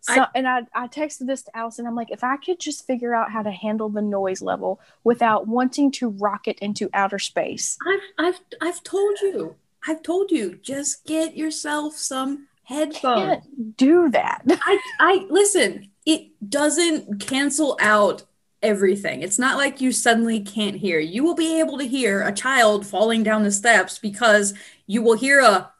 [0.00, 1.86] So, I, and I, I texted this to Allison.
[1.86, 5.48] I'm like, if I could just figure out how to handle the noise level without
[5.48, 7.76] wanting to rocket into outer space.
[7.86, 9.56] I've, I've, I've told you,
[9.88, 13.42] I've told you, just get yourself some headphones.
[13.42, 14.42] Can't do that.
[14.48, 15.90] I, I listen.
[16.04, 18.24] It doesn't cancel out
[18.66, 19.22] everything.
[19.22, 20.98] It's not like you suddenly can't hear.
[20.98, 24.54] You will be able to hear a child falling down the steps because
[24.86, 25.70] you will hear a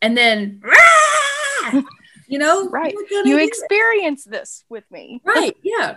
[0.00, 0.62] and then
[2.28, 2.68] you know?
[2.70, 2.94] Right.
[3.10, 4.30] You experience it.
[4.30, 5.22] this with me.
[5.24, 5.96] Right yeah.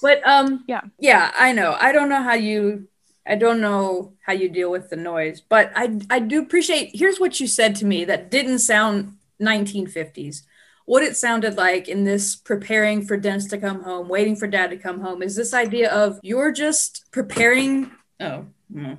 [0.00, 0.82] But um yeah.
[0.98, 1.76] yeah i know.
[1.78, 2.88] I don't know how you
[3.26, 7.20] i don't know how you deal with the noise but i i do appreciate here's
[7.20, 10.42] what you said to me that didn't sound 1950s
[10.84, 14.70] what it sounded like in this preparing for Dennis to come home, waiting for dad
[14.70, 17.90] to come home, is this idea of you're just preparing.
[18.20, 18.98] Oh, mm.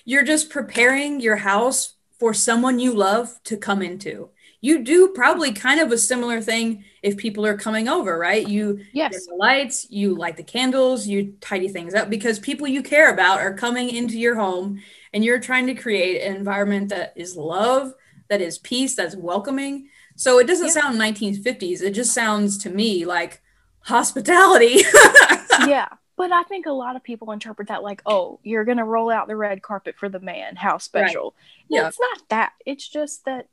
[0.05, 4.29] you're just preparing your house for someone you love to come into.
[4.59, 8.45] You do probably kind of a similar thing if people are coming over, right?
[8.45, 12.81] You yes, the lights, you light the candles, you tidy things up because people you
[12.81, 14.81] care about are coming into your home
[15.13, 17.93] and you're trying to create an environment that is love,
[18.29, 20.73] that is peace, that's welcoming so it doesn't yeah.
[20.73, 21.81] sound 1950s.
[21.81, 23.41] It just sounds to me like
[23.81, 24.81] hospitality.
[25.67, 25.87] yeah.
[26.17, 29.11] But I think a lot of people interpret that like, oh, you're going to roll
[29.11, 30.55] out the red carpet for the man.
[30.55, 31.35] How special.
[31.69, 31.81] Right.
[31.81, 31.87] Yeah.
[31.87, 32.53] it's not that.
[32.65, 33.47] It's just that,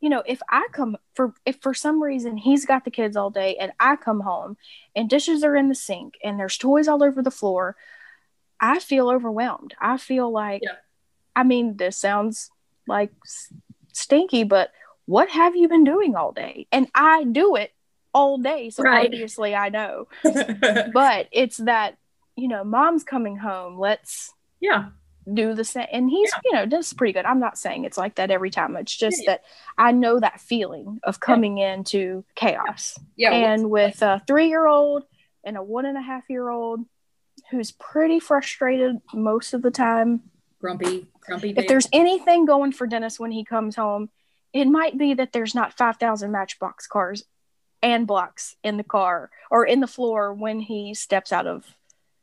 [0.00, 3.28] you know, if I come for, if for some reason he's got the kids all
[3.28, 4.56] day and I come home
[4.96, 7.76] and dishes are in the sink and there's toys all over the floor,
[8.58, 9.74] I feel overwhelmed.
[9.78, 10.76] I feel like, yeah.
[11.36, 12.50] I mean, this sounds
[12.86, 13.12] like
[13.92, 14.72] stinky, but
[15.10, 16.68] what have you been doing all day?
[16.70, 17.72] And I do it
[18.14, 18.70] all day.
[18.70, 19.06] So right.
[19.06, 20.06] obviously I know.
[20.92, 21.98] but it's that,
[22.36, 23.76] you know, mom's coming home.
[23.76, 24.90] Let's yeah
[25.32, 25.86] do the same.
[25.92, 26.40] And he's, yeah.
[26.44, 27.24] you know, does pretty good.
[27.24, 28.76] I'm not saying it's like that every time.
[28.76, 29.32] It's just yeah.
[29.32, 29.42] that
[29.76, 31.74] I know that feeling of coming yeah.
[31.74, 32.96] into chaos.
[33.16, 33.32] Yeah.
[33.32, 35.04] And with a three year old
[35.42, 36.80] and a one and a half year old
[37.50, 40.22] who's pretty frustrated most of the time.
[40.60, 41.54] Grumpy, grumpy.
[41.56, 44.08] If there's anything going for Dennis when he comes home,
[44.52, 47.24] it might be that there's not 5,000 matchbox cars
[47.82, 51.64] and blocks in the car or in the floor when he steps out of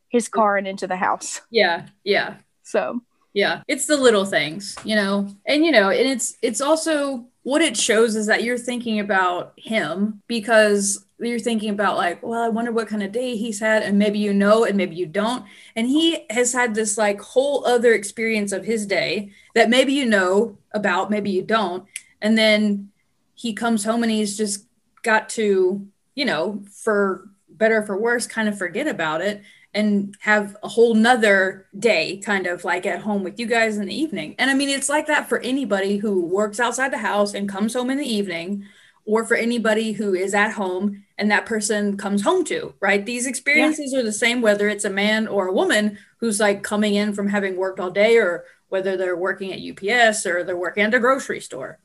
[0.08, 1.40] his car and into the house.
[1.50, 2.36] Yeah, yeah.
[2.62, 3.00] So,
[3.32, 5.28] yeah, it's the little things, you know.
[5.46, 9.54] And you know, and it's it's also what it shows is that you're thinking about
[9.56, 13.82] him because you're thinking about like, well, I wonder what kind of day he's had
[13.82, 15.44] and maybe you know and maybe you don't.
[15.74, 20.06] And he has had this like whole other experience of his day that maybe you
[20.06, 21.84] know about, maybe you don't
[22.20, 22.90] and then
[23.34, 24.66] he comes home and he's just
[25.02, 29.42] got to you know for better for worse kind of forget about it
[29.74, 33.86] and have a whole nother day kind of like at home with you guys in
[33.86, 37.34] the evening and i mean it's like that for anybody who works outside the house
[37.34, 38.64] and comes home in the evening
[39.04, 43.26] or for anybody who is at home and that person comes home to right these
[43.26, 44.00] experiences yeah.
[44.00, 47.28] are the same whether it's a man or a woman who's like coming in from
[47.28, 50.98] having worked all day or whether they're working at ups or they're working at a
[50.98, 51.78] grocery store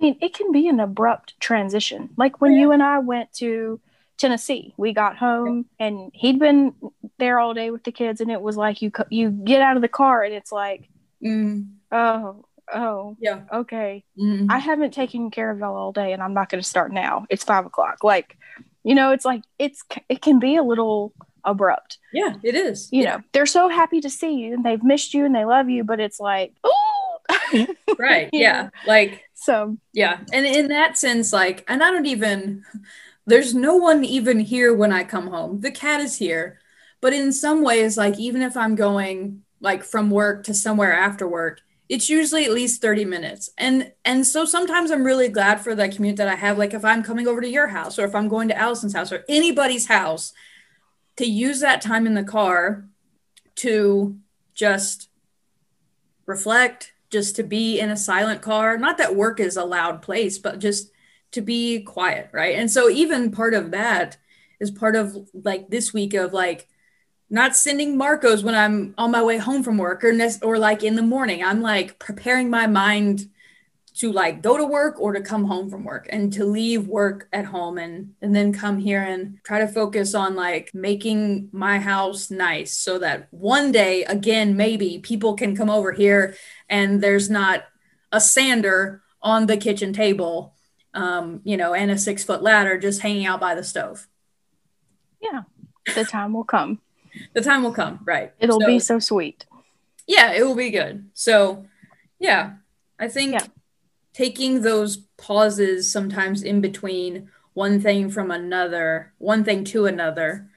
[0.00, 2.10] I mean, it can be an abrupt transition.
[2.16, 2.60] Like when yeah.
[2.60, 3.80] you and I went to
[4.18, 6.74] Tennessee, we got home and he'd been
[7.18, 9.82] there all day with the kids, and it was like you you get out of
[9.82, 10.88] the car and it's like,
[11.22, 11.66] mm.
[11.92, 14.04] oh, oh, yeah, okay.
[14.18, 14.50] Mm-hmm.
[14.50, 17.26] I haven't taken care of y'all all day, and I'm not going to start now.
[17.30, 18.02] It's five o'clock.
[18.02, 18.36] Like,
[18.82, 21.12] you know, it's like it's it can be a little
[21.44, 21.98] abrupt.
[22.12, 22.88] Yeah, it is.
[22.92, 23.16] You yeah.
[23.16, 25.84] know, they're so happy to see you and they've missed you and they love you,
[25.84, 26.94] but it's like, oh
[27.98, 28.30] right.
[28.32, 28.70] yeah.
[28.86, 30.20] Like, so, yeah.
[30.32, 32.64] And in that sense, like, and I don't even,
[33.26, 35.60] there's no one even here when I come home.
[35.60, 36.60] The cat is here.
[37.02, 41.28] But in some ways, like, even if I'm going like from work to somewhere after
[41.28, 45.74] work, it's usually at least 30 minutes and and so sometimes i'm really glad for
[45.74, 48.14] the commute that i have like if i'm coming over to your house or if
[48.14, 50.32] i'm going to allison's house or anybody's house
[51.16, 52.86] to use that time in the car
[53.54, 54.16] to
[54.54, 55.10] just
[56.24, 58.76] reflect just to be in a silent car.
[58.76, 60.90] Not that work is a loud place, but just
[61.30, 62.56] to be quiet, right?
[62.56, 64.16] And so even part of that
[64.58, 66.66] is part of like this week of like
[67.30, 70.96] not sending Marcos when I'm on my way home from work or or like in
[70.96, 71.44] the morning.
[71.44, 73.30] I'm like preparing my mind
[73.94, 77.28] to like go to work or to come home from work and to leave work
[77.32, 81.78] at home and and then come here and try to focus on like making my
[81.78, 86.34] house nice so that one day again maybe people can come over here
[86.68, 87.64] and there's not
[88.10, 90.54] a sander on the kitchen table
[90.92, 94.08] um, you know and a six foot ladder just hanging out by the stove.
[95.20, 95.42] Yeah
[95.94, 96.80] the time will come.
[97.32, 98.32] The time will come right.
[98.40, 99.46] It'll so, be so sweet.
[100.06, 101.10] Yeah it will be good.
[101.14, 101.66] So
[102.18, 102.54] yeah
[102.98, 103.46] I think Yeah.
[104.18, 110.48] Taking those pauses sometimes in between one thing from another, one thing to another,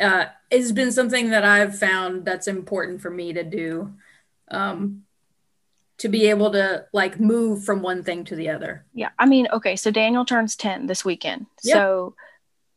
[0.00, 3.92] uh, has been something that I've found that's important for me to do.
[4.50, 5.02] Um,
[5.98, 8.84] to be able to like move from one thing to the other.
[8.94, 9.10] Yeah.
[9.16, 11.46] I mean, okay, so Daniel turns 10 this weekend.
[11.62, 11.74] Yep.
[11.76, 12.14] So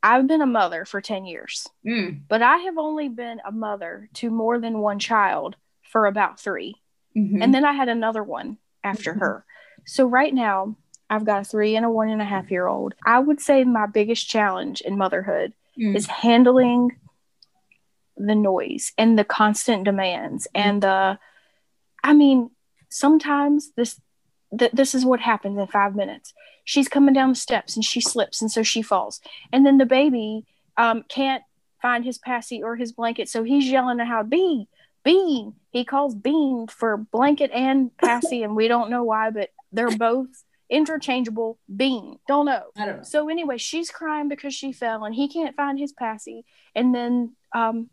[0.03, 2.21] I've been a mother for 10 years, Mm.
[2.27, 6.75] but I have only been a mother to more than one child for about 3
[7.15, 7.41] Mhm.
[7.43, 9.19] And then I had another one after Mhm.
[9.19, 9.45] her.
[9.87, 10.75] So right now,
[11.09, 12.93] I've got a three and a one and a half year old.
[13.05, 15.95] I would say my biggest challenge in motherhood Mm.
[15.95, 16.97] is handling
[18.17, 21.19] the noise and the constant demands and the
[22.03, 22.49] i mean
[22.89, 24.01] sometimes this
[24.57, 26.33] th- this is what happens in five minutes
[26.65, 29.21] she's coming down the steps and she slips and so she falls
[29.53, 30.45] and then the baby
[30.77, 31.43] um, can't
[31.79, 34.65] find his passy or his blanket so he's yelling at how bean
[35.03, 39.97] bean he calls bean for blanket and passy and we don't know why but they're
[39.97, 42.17] both interchangeable being.
[42.27, 43.03] don't know I don't know.
[43.03, 46.45] so anyway, she's crying because she fell and he can't find his passy.
[46.75, 47.89] And then um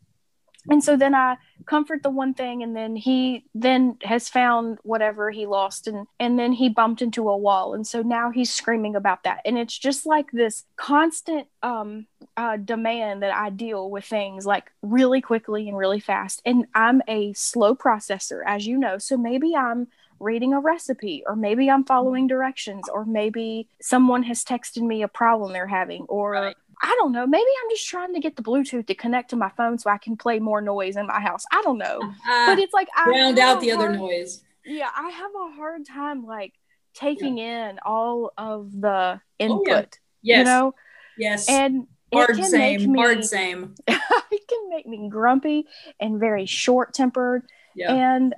[0.71, 5.31] and so then I comfort the one thing and then he then has found whatever
[5.31, 8.97] he lost and and then he bumped into a wall and so now he's screaming
[8.97, 9.41] about that.
[9.45, 14.71] And it's just like this constant um uh demand that I deal with things like
[14.83, 16.43] really quickly and really fast.
[16.45, 18.99] And I'm a slow processor as you know.
[18.99, 19.87] So maybe I'm
[20.21, 25.09] reading a recipe or maybe i'm following directions or maybe someone has texted me a
[25.09, 26.57] problem they're having or Right.
[26.83, 29.51] i don't know maybe i'm just trying to get the bluetooth to connect to my
[29.57, 32.59] phone so i can play more noise in my house i don't know Ah, but
[32.59, 34.43] it's like i have out the other noise.
[34.65, 36.53] yeah i have a hard time like
[36.95, 40.37] taking in all of the input Oh, yeah.
[40.37, 40.39] Yes.
[40.39, 40.75] you know
[41.19, 41.49] yes.
[41.51, 42.93] and hard it can make same.
[42.93, 43.75] me Hard same.
[43.89, 45.67] it can make me grumpy
[46.01, 47.43] and very short tempered
[47.75, 47.93] Yeah.
[47.93, 48.35] and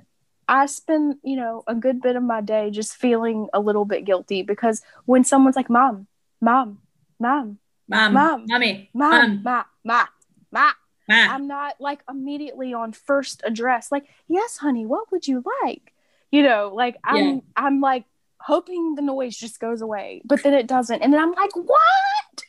[0.47, 4.05] I spend, you know, a good bit of my day just feeling a little bit
[4.05, 6.07] guilty because when someone's like, Mom,
[6.41, 6.79] Mom,
[7.19, 8.13] Mom, Mom.
[8.13, 8.45] Mom.
[8.47, 8.89] Mommy.
[8.93, 9.41] Mom, Mom.
[9.43, 10.05] Ma, Ma,
[10.51, 10.71] Ma,
[11.07, 11.29] Mom.
[11.29, 15.93] I'm not like immediately on first address, like, yes, honey, what would you like?
[16.31, 17.39] You know, like I'm Yeah.
[17.55, 18.03] I'm like
[18.39, 21.01] hoping the noise just goes away, but then it doesn't.
[21.01, 22.43] And then I'm like, what?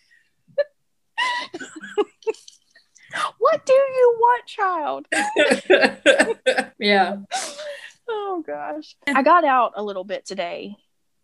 [3.39, 5.07] what do you want, child?
[6.79, 7.17] yeah.
[8.09, 8.97] Oh gosh.
[9.07, 10.77] I got out a little bit today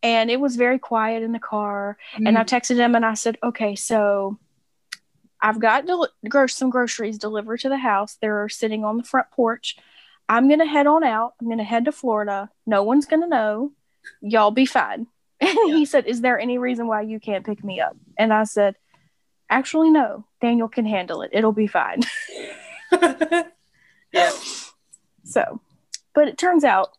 [0.03, 1.97] and it was very quiet in the car.
[2.15, 2.55] And I mm-hmm.
[2.55, 4.39] texted him and I said, okay, so
[5.41, 8.19] I've got del- gro- some groceries delivered to the house.
[8.21, 9.77] They're sitting on the front porch.
[10.29, 11.35] I'm going to head on out.
[11.41, 12.51] I'm going to head to Florida.
[12.67, 13.73] No one's going to know.
[14.21, 15.07] Y'all be fine.
[15.41, 17.97] And he said, Is there any reason why you can't pick me up?
[18.17, 18.77] And I said,
[19.51, 20.25] Actually, no.
[20.41, 21.31] Daniel can handle it.
[21.35, 22.01] It'll be fine.
[24.13, 24.31] yeah.
[25.25, 25.61] So,
[26.15, 26.91] but it turns out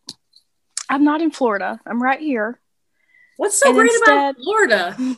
[0.88, 1.80] I'm not in Florida.
[1.86, 2.60] I'm right here.
[3.36, 4.96] What's so And great instead- about Florida?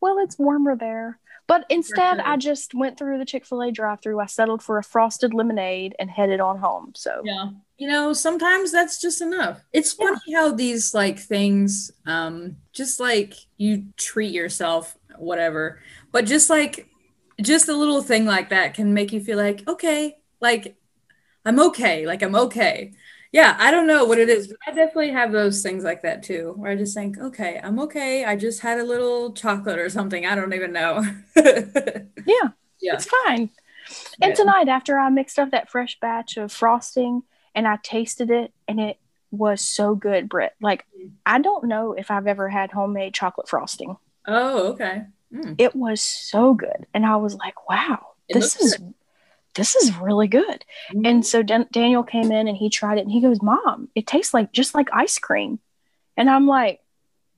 [0.00, 1.18] Well, it's warmer there.
[1.46, 2.26] But instead, sure.
[2.26, 4.18] I just went through the Chick fil A drive through.
[4.20, 6.92] I settled for a frosted lemonade and headed on home.
[6.96, 7.50] So, Yeah.
[7.76, 9.60] You know, sometimes that's just enough.
[9.72, 10.06] It's Yeah.
[10.08, 15.80] funny how these like things, um, just like you treat yourself, whatever,
[16.12, 16.88] but just like
[17.42, 20.76] just a little thing like that can make you feel like, okay, like
[21.44, 22.92] I'm okay, like I'm okay.
[23.32, 26.22] Yeah, I don't know what it is, but I definitely have those things like that
[26.24, 28.24] too, where I just think, okay, I'm okay.
[28.24, 30.26] I just had a little chocolate or something.
[30.26, 31.04] I don't even know.
[31.36, 32.48] yeah,
[32.80, 32.94] Yeah.
[32.94, 33.50] it's fine.
[34.18, 34.28] Yeah.
[34.28, 37.22] And tonight, after I mixed up that fresh batch of frosting
[37.54, 38.98] and I tasted it, and it
[39.30, 40.54] was so good, Britt.
[40.60, 40.84] Like,
[41.24, 43.96] I don't know if I've ever had homemade chocolate frosting.
[44.26, 45.04] oh, okay.
[45.32, 45.54] Mm.
[45.58, 46.86] It was so good.
[46.94, 48.76] And I was like, wow, It this is.
[49.54, 50.64] This is really good.
[50.90, 51.22] And mm-hmm.
[51.22, 54.32] so Dan- Daniel came in and he tried it and he goes, Mom, it tastes
[54.32, 55.58] like just like ice cream.
[56.16, 56.80] And I'm like,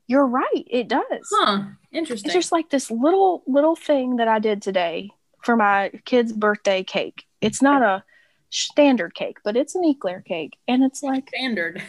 [0.06, 0.66] You're right.
[0.66, 1.28] It does.
[1.30, 1.64] Huh.
[1.90, 2.26] Interesting.
[2.26, 5.10] It's just like this little, little thing that I did today
[5.42, 7.24] for my kid's birthday cake.
[7.40, 8.04] It's not a
[8.50, 10.56] standard cake, but it's an eclair cake.
[10.68, 11.82] And it's like, standard.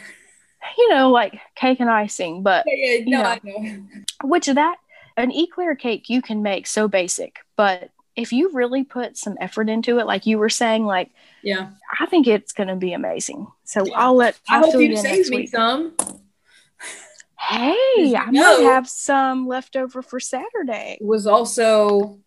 [0.78, 3.28] you know, like cake and icing, but Yeah, yeah, no, Yeah.
[3.28, 3.82] I know.
[4.24, 4.76] which that,
[5.16, 7.38] an eclair cake you can make so basic.
[7.56, 11.10] But if you really put some effort into it, like you were saying, like,
[11.42, 11.70] Yeah.
[12.00, 13.46] I think it's going to be amazing.
[13.64, 13.94] So Yeah.
[13.96, 15.48] I'll let I I'll hope you save me week.
[15.50, 15.94] some.
[17.38, 20.96] Hey, I might have some left over for Saturday.
[21.00, 22.18] It was also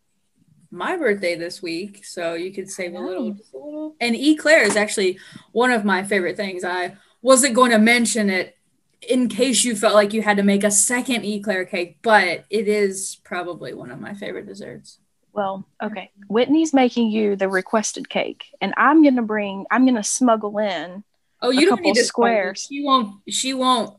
[0.69, 3.31] my birthday this week, so you could save a little, Oh.
[3.33, 3.95] just a little.
[3.99, 5.17] And eclair is actually
[5.53, 6.63] one of my favorite things.
[6.63, 8.55] I wasn't going to mention it
[9.07, 12.67] in case you felt like you had to make a second eclair cake, but it
[12.67, 14.99] is probably one of my favorite desserts.
[15.37, 16.11] Well, okay.
[16.27, 19.65] Whitney's making you the requested cake, and I'm gonna bring.
[19.71, 21.03] I'm gonna smuggle in.
[21.41, 22.65] Oh, you don't need to squares.
[22.67, 23.21] She won't.
[23.29, 23.97] She won't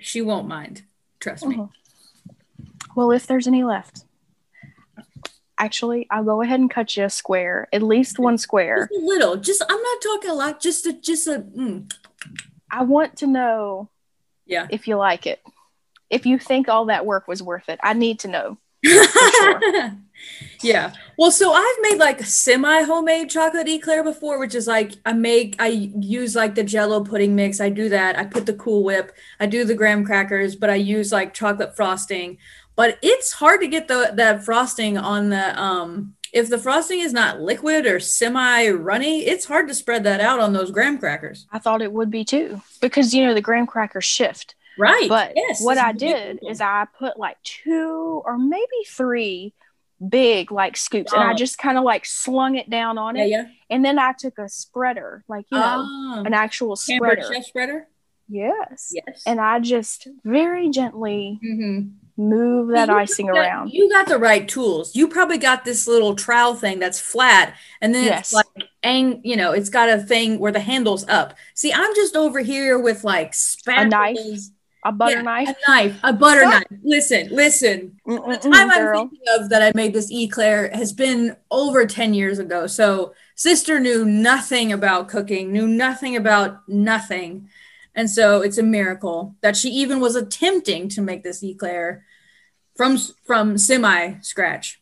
[0.00, 0.82] she won't mind.
[1.20, 1.56] Trust me.
[1.56, 1.70] Mhm.
[2.94, 4.04] Well, if there's any left.
[5.60, 8.88] Actually, I'll go ahead and cut you a square, at least one square.
[8.92, 9.36] Just a little.
[9.36, 10.60] Just I'm not talking a lot.
[10.60, 11.40] Just a just a.
[11.40, 11.92] Mm.
[12.70, 13.88] I want to know
[14.46, 14.66] Yeah.
[14.70, 15.42] if you like it.
[16.10, 18.58] If you think all that work was worth it, I need to know.
[20.62, 20.92] yeah.
[21.16, 25.56] Well, so I've made like semi homemade chocolate eclair before, which is like I make
[25.58, 27.60] I use like the jello pudding mix.
[27.60, 28.18] I do that.
[28.18, 29.12] I put the cool whip.
[29.40, 32.38] I do the graham crackers, but I use like chocolate frosting.
[32.76, 37.12] But it's hard to get the that frosting on the um if the frosting is
[37.12, 41.46] not liquid or semi runny, it's hard to spread that out on those graham crackers.
[41.50, 44.54] I thought it would be too, because you know the graham crackers shift.
[44.78, 45.08] Right.
[45.08, 46.50] But Yes, what I did beautiful.
[46.50, 49.54] is I put like two or maybe three
[50.06, 51.34] big like scoops, and I Oh.
[51.34, 53.44] just kind of like slung it down on yeah, it, yeah.
[53.70, 57.22] and then I took a spreader, like you know, Ah, an actual spreader.
[57.42, 57.88] spreader.
[58.28, 58.92] Yes.
[58.92, 59.22] Yes.
[59.26, 61.92] And I just very gently Mhm.
[62.18, 63.70] move that icing got- around.
[63.72, 64.94] You got the right tools.
[64.94, 68.18] You probably got this little trowel thing that's flat, and then Yes.
[68.20, 71.32] it's like, ang- you know, it's got a thing where the handle's up.
[71.54, 74.18] See, I'm just over here with like spatulas, knife?
[74.84, 75.48] A butter Yeah, knife.
[75.48, 76.64] a knife, a butter knife.
[76.84, 78.00] Listen, listen.
[78.06, 82.14] The Mm-mm-mm, time I'm thinking of that I made this eclair has been over 10
[82.14, 82.66] years ago.
[82.66, 87.48] So sister knew nothing about cooking, knew nothing about nothing.
[87.94, 92.04] And so it's a miracle that she even was attempting to make this eclair
[92.76, 94.80] from from semi scratch.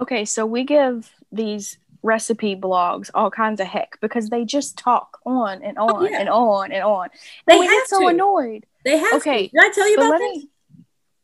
[0.00, 5.18] Okay, so we give these recipe blogs all kinds of heck because they just talk
[5.24, 6.20] on and oh, on Oh, yeah.
[6.20, 7.08] and on and on.
[7.46, 8.06] They And we get so to.
[8.08, 8.66] annoyed.
[8.84, 9.52] They have Okay, to.
[9.52, 10.36] Did I tell you about this?
[10.38, 10.48] me.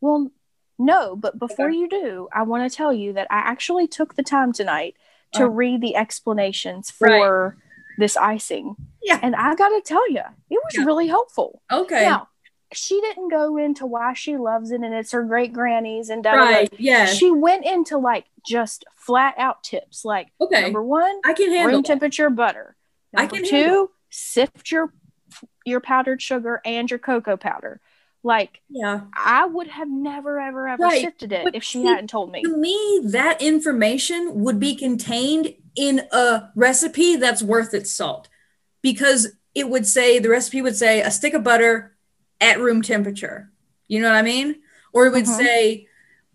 [0.00, 0.30] Well,
[0.78, 1.76] no, but before Okay.
[1.76, 4.94] you do, I want to tell you that I actually took the time tonight
[5.32, 5.48] to Oh.
[5.48, 7.18] read the explanations Right.
[7.20, 7.56] for
[7.98, 8.76] this icing.
[9.02, 9.18] Yeah.
[9.22, 10.84] And I got to tell you, it was Yeah.
[10.84, 11.62] really helpful.
[11.70, 12.04] Okay.
[12.04, 12.28] Now,
[12.72, 16.32] she didn't go into why she loves it and it's her great granny's and da
[16.34, 16.72] right.
[16.78, 17.14] Yes.
[17.16, 20.60] She went into like just flat out tips like okay.
[20.62, 21.88] number one, I can handle room that.
[21.88, 22.76] temperature butter.
[23.16, 24.92] I can two, handle sift your
[25.68, 27.80] your powdered sugar and your cocoa powder.
[28.24, 29.02] Like Yeah.
[29.14, 31.02] I would have never ever ever Right.
[31.02, 32.42] sifted it But if she see, hadn't told me.
[32.42, 38.28] To me, that information would be contained in a recipe that's worth its salt
[38.82, 41.96] because it would say the recipe would say a stick of butter
[42.40, 43.50] at room temperature.
[43.86, 44.56] You know what I mean?
[44.92, 45.36] Or it would Mhm.
[45.36, 45.87] say,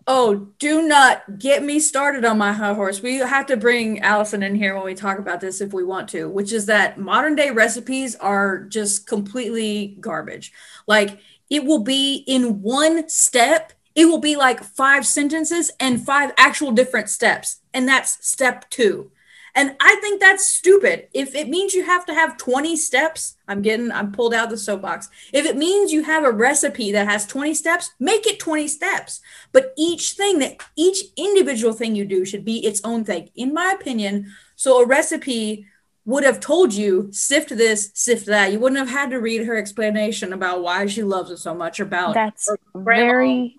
[0.07, 3.01] oh, do not get me started on my high horse.
[3.01, 6.09] We have to bring Allison in here when we talk about this if we want
[6.09, 10.51] to, which is that modern day recipes are just completely garbage.
[10.87, 16.31] Like it will be in one step, it will be like five sentences and five
[16.37, 17.61] actual different steps.
[17.73, 19.11] And that's step two.
[19.55, 21.09] And I think that's stupid.
[21.13, 24.49] If it means you have to have 20 steps, I'm getting, I'm pulled out of
[24.49, 25.09] the soapbox.
[25.31, 29.21] If it means you have a recipe that has 20 steps, make it 20 steps.
[29.51, 33.53] But each thing that each individual thing you do should be its own thing, in
[33.53, 34.33] my opinion.
[34.55, 35.67] So a recipe
[36.05, 38.51] would have told you sift this, sift that.
[38.51, 41.79] You wouldn't have had to read her explanation about why she loves it so much,
[41.79, 43.55] about That's very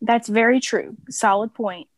[0.00, 0.96] that's very true.
[1.10, 1.88] Solid point.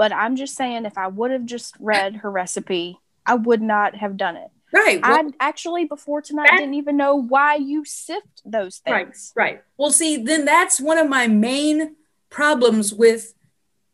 [0.00, 3.96] But I'm just saying if I would have just read her recipe, I would not
[3.96, 4.48] have done it.
[4.72, 4.98] right.
[5.02, 9.30] well- I actually before tonight That- didn't even know why you sift those Right, things.
[9.36, 9.62] right.
[9.76, 11.96] Well, see, then that's one of my main
[12.30, 13.34] problems with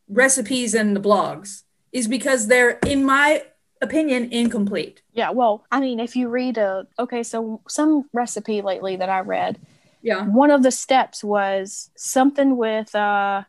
[0.08, 3.42] recipes and the blogs is because they're, in my
[3.82, 5.02] opinion, incomplete.
[5.12, 9.20] Yeah, well, I mean, if you read a okay, so some recipe lately that I
[9.20, 9.58] read,
[10.02, 10.24] Yeah.
[10.26, 13.42] one of the steps was something with uh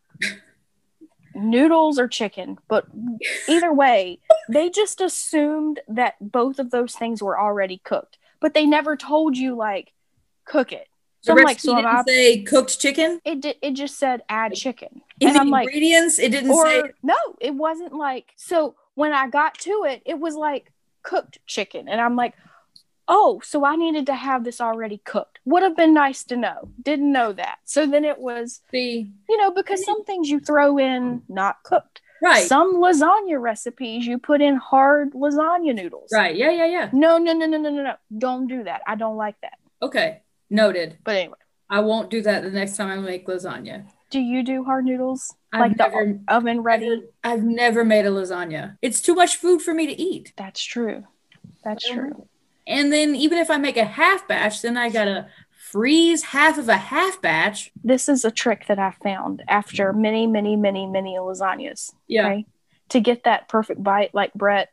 [1.38, 2.86] noodles or chicken, but
[3.48, 4.20] either way,
[4.50, 9.38] they just assumed that both of those things were already cooked, but they never told
[9.38, 9.94] you like
[10.46, 10.88] cook it.
[11.22, 14.22] So The I'm like, so didn't I, say cooked chicken it did, it just said
[14.30, 16.20] add chicken, in and the I'm like, ingredients.
[16.20, 20.20] It didn't or say no, it wasn't like so when I got to it, it
[20.20, 20.72] was like
[21.04, 22.34] cooked chicken, and I'm like,
[23.08, 25.40] oh, so I needed to have this already cooked.
[25.46, 26.70] Would have been nice to know.
[26.82, 27.60] Didn't know that.
[27.66, 32.02] So then it was, the you know, because some things you throw in not cooked.
[32.22, 36.10] right, Some lasagna recipes you put in hard lasagna noodles.
[36.12, 36.36] right.
[36.36, 36.90] Yeah, yeah, yeah.
[36.92, 37.96] No, no, no, no, no, no, no.
[38.18, 38.82] Don't do that.
[38.88, 39.58] I don't like that.
[39.82, 40.98] Okay, noted.
[41.04, 41.38] But anyway,
[41.70, 43.86] I won't do that the next time I make lasagna.
[44.10, 46.90] do you do hard noodles I've like never, the oven ready?
[46.90, 48.78] never- I've never made a lasagna.
[48.82, 50.34] It's too much food for me to eat.
[50.38, 51.04] That's true.
[51.64, 52.28] That's don't true.
[52.68, 55.28] And then even if I make a half batch, then I gotta
[55.72, 57.72] freeze half of a half batch.
[57.84, 61.94] this is a trick that I found after many, many, many, many lasagnas.
[62.08, 62.28] Yeah.
[62.28, 62.46] Okay.
[62.90, 64.70] To get that perfect bite, like Brett,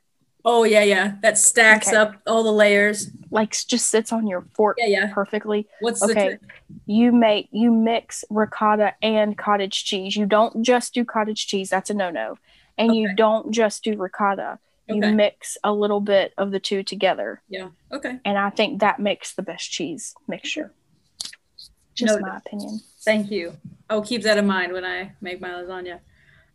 [0.47, 1.15] Oh yeah, yeah.
[1.23, 1.97] That stacks Okay.
[1.97, 3.11] up all the layers.
[3.31, 5.13] like just sits on your fork Yeah, yeah.
[5.15, 5.67] perfectly.
[5.81, 6.29] What's the Okay.
[6.29, 6.41] trick?
[6.87, 10.17] You make you mix ricotta and cottage cheese.
[10.17, 11.71] You don't just do cottage cheese.
[11.71, 12.37] That's a no-no.
[12.77, 14.59] And you don't just do ricotta.
[14.87, 15.13] You Okay.
[15.13, 17.41] mix a little bit of the two together.
[17.49, 17.69] Yeah.
[17.91, 18.19] Okay.
[18.25, 20.73] And I think that makes the best cheese mixture.
[21.95, 22.27] Just Noted.
[22.27, 22.81] my opinion.
[23.05, 23.57] Thank you.
[23.89, 26.01] I'll keep that in mind when I make my lasagna.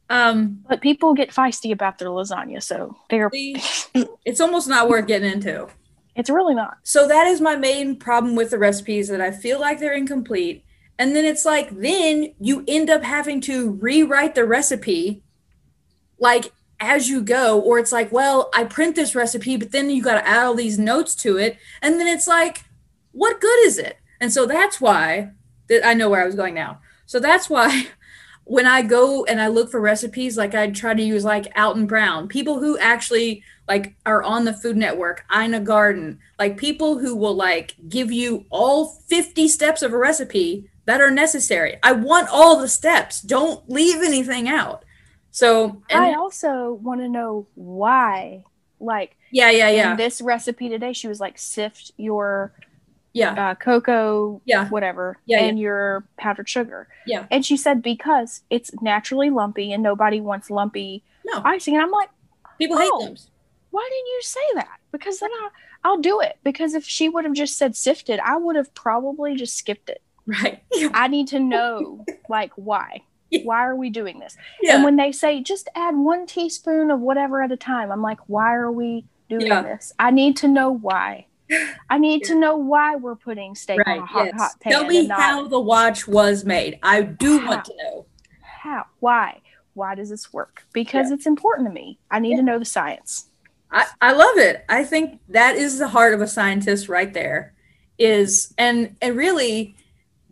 [0.10, 5.32] Um, But people get feisty about their lasagna, so they're it's almost not worth getting
[5.32, 5.68] into.
[6.16, 6.78] it's really not.
[6.84, 10.66] So that is my main problem with the recipes that I feel like they're incomplete.
[10.98, 15.24] And then it's like then you end up having to rewrite the recipe
[16.20, 20.02] like as you go or it's like, well, I print this recipe but then you
[20.02, 22.64] got to add all these notes to it and then it's like
[23.12, 23.98] what good is it?
[24.20, 25.32] And so that's why
[25.68, 26.80] that I know where I was going now.
[27.06, 27.88] So that's why
[28.44, 31.86] when I go and I look for recipes, like I try to use like Alton
[31.86, 37.16] Brown, people who actually like are on the Food Network, Ina Garten, like people who
[37.16, 41.78] will like give you all 50 steps of a recipe that are necessary.
[41.84, 43.22] I want all the steps.
[43.22, 44.84] Don't leave anything out.
[45.32, 48.44] So and I also want to know why.
[48.80, 49.92] Like yeah, yeah, yeah.
[49.92, 52.54] in this recipe today, she was like sift your
[53.14, 53.50] Yeah.
[53.52, 54.70] uh, cocoa, Yeah.
[54.70, 56.88] whatever, Yeah, and your powdered sugar.
[57.06, 57.26] Yeah.
[57.30, 61.42] And she said because it's naturally lumpy and nobody wants lumpy No.
[61.44, 61.76] icing.
[61.76, 62.10] And I'm like,
[62.58, 63.04] People hate Oh.
[63.06, 63.16] them.
[63.72, 64.80] why didn't you say that?
[64.92, 65.50] Because then I,
[65.84, 66.38] I'll do it.
[66.44, 70.02] Because if she would have just said sifted, I would have probably just skipped it.
[70.26, 70.62] Right.
[70.94, 73.02] I need to know, like, why?
[73.30, 73.42] Yeah.
[73.44, 74.36] Why are we doing this?
[74.62, 74.76] Yeah.
[74.76, 78.20] And when they say just add one teaspoon of whatever at a time, I'm like,
[78.28, 79.62] why are we doing Yeah.
[79.62, 79.94] this?
[80.00, 81.28] I need to know why.
[81.90, 84.36] I need to know why we're putting steak on a hot, yes.
[84.40, 84.72] hot pan.
[84.74, 86.80] Tell me not how the watch was made.
[86.84, 87.48] I do How?
[87.48, 88.06] want to know.
[88.42, 89.42] how, why,
[89.74, 90.64] why does this work?
[90.74, 92.00] Because it's important to me.
[92.12, 93.28] I need to know the science.
[93.72, 94.66] I, I love it.
[94.68, 97.54] I think that is the heart of a scientist right there.
[97.98, 99.76] Is and and really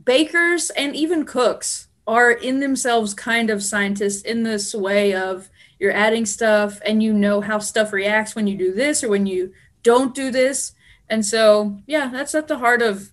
[0.05, 5.49] bakers and even cooks are in themselves kind of scientists in this way of
[5.79, 9.25] you're adding stuff and you know how stuff reacts when you do this or when
[9.25, 9.53] you
[9.83, 10.73] don't do this.
[11.09, 13.11] And so yeah, that's at the heart of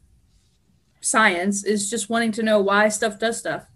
[1.00, 3.66] science is just wanting to know why stuff does stuff.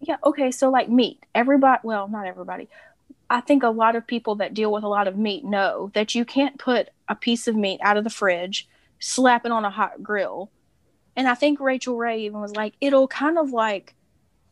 [0.00, 0.16] Yeah.
[0.24, 0.50] Okay.
[0.50, 2.68] So, like meat, everybody, well, not everybody.
[3.30, 6.14] I think a lot of people that deal with a lot of meat know that
[6.14, 9.70] you can't put a piece of meat out of the fridge, slap it on a
[9.70, 10.50] hot grill.
[11.16, 13.94] And I think Rachael Ray even was like, it'll kind of like,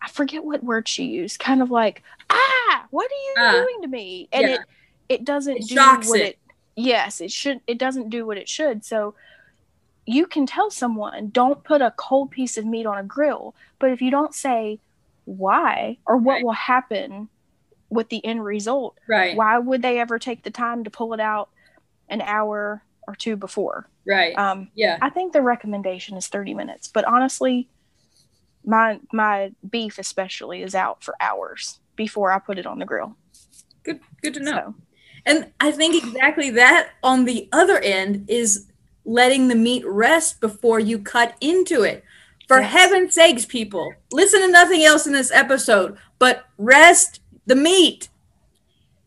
[0.02, 3.52] I forget what word she used, kind of like, ah, what are you Ah.
[3.52, 4.28] doing to me?
[4.32, 4.54] And Yeah.
[4.54, 4.60] it
[5.08, 6.26] it doesn't It do shocks what it.
[6.26, 6.38] it.
[6.74, 7.60] Yes, it should.
[7.66, 8.82] It doesn't do what it should.
[8.84, 9.14] So
[10.06, 13.54] you can tell someone, don't put a cold piece of meat on a grill.
[13.78, 14.80] But if you don't say
[15.26, 16.44] why or what Right.
[16.44, 17.28] will happen
[17.90, 19.36] with the end result, Right.
[19.36, 21.50] why would they ever take the time to pull it out
[22.08, 23.88] an hour or two before?
[24.06, 24.36] Right.
[24.38, 24.96] Um, yeah.
[25.02, 27.68] I think the recommendation is 30 minutes, but honestly,
[28.64, 33.16] my my beef especially is out for hours before I put it on the grill.
[33.82, 34.52] Good good to know.
[34.52, 34.74] So
[35.26, 38.66] And I think exactly that on the other end is
[39.04, 42.04] letting the meat rest before you cut into it.
[42.48, 42.72] For Yes.
[42.72, 48.08] heaven's sakes, people, listen to nothing else in this episode, but rest the meat.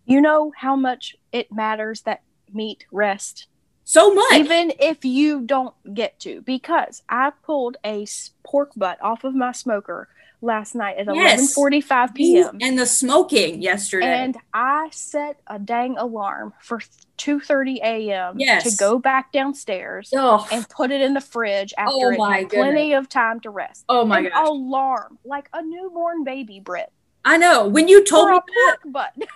[0.05, 2.21] you know how much it matters that
[2.53, 3.47] meat rest
[3.87, 4.33] So much.
[4.33, 8.05] even if you don't get to because i pulled a
[8.43, 10.07] pork butt off of my smoker
[10.41, 11.55] last night at Yes.
[11.55, 12.57] 11:45 You p.m.
[12.61, 14.07] and the smoking yesterday.
[14.07, 16.79] and i set a dang alarm for
[17.19, 18.39] 2:30 a.m.
[18.39, 18.63] Yes.
[18.63, 22.17] to go back downstairs oh, and put it in the fridge oh after Oh it
[22.17, 24.47] my had plenty of time to rest oh my gosh.
[24.47, 26.91] alarm like a newborn baby Brit
[27.27, 27.67] I know.
[27.67, 29.29] When you told for me a that pork butt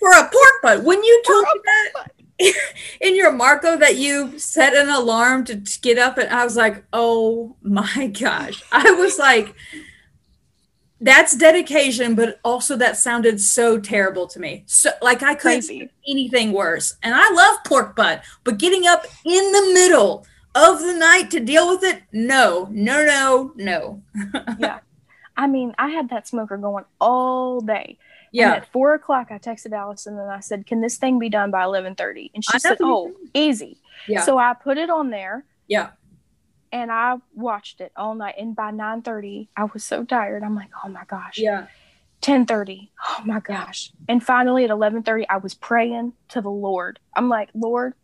[0.00, 2.12] for a pork butt, when you told me that
[3.00, 6.84] in your Marco that you set an alarm to get up, and I was like,
[6.92, 8.62] oh my gosh.
[8.72, 9.54] I was like,
[11.00, 14.64] that's dedication, but also that sounded so terrible to me.
[14.66, 16.96] So, like, I couldn't crazy anything worse.
[17.02, 21.40] And I love pork butt, but getting up in the middle of the night to
[21.40, 24.02] deal with it, no, no, no, no.
[24.58, 24.80] Yeah.
[25.36, 27.96] I mean, I had that smoker going all day.
[28.32, 28.52] And Yeah.
[28.52, 31.64] at four o'clock, I texted Allison and I said, "Can this thing be done by
[31.64, 32.30] eleven 30?
[32.34, 34.22] And she I said, "Oh, easy." Yeah.
[34.22, 35.90] So I put it on there Yeah.
[36.72, 38.36] and I watched it all night.
[38.38, 40.42] And by nine thirty, I was so tired.
[40.44, 41.66] I'm like, "Oh my gosh." Yeah.
[42.20, 42.92] Ten thirty.
[43.08, 43.92] Oh my gosh.
[44.08, 47.00] And finally, at eleven thirty, I was praying to the Lord.
[47.16, 47.94] I'm like, "Lord,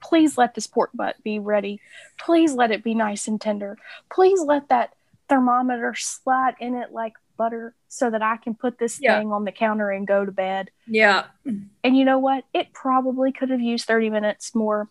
[0.00, 1.80] please let this pork butt be ready.
[2.18, 3.76] Please let it be nice and tender.
[4.10, 4.94] Please let that
[5.28, 9.18] thermometer slide in it like butter so that I can put this Yeah.
[9.18, 10.70] thing on the counter and go to bed.
[10.86, 11.24] Yeah.
[11.46, 12.44] And you know what?
[12.52, 14.90] It probably could have used 30 minutes more,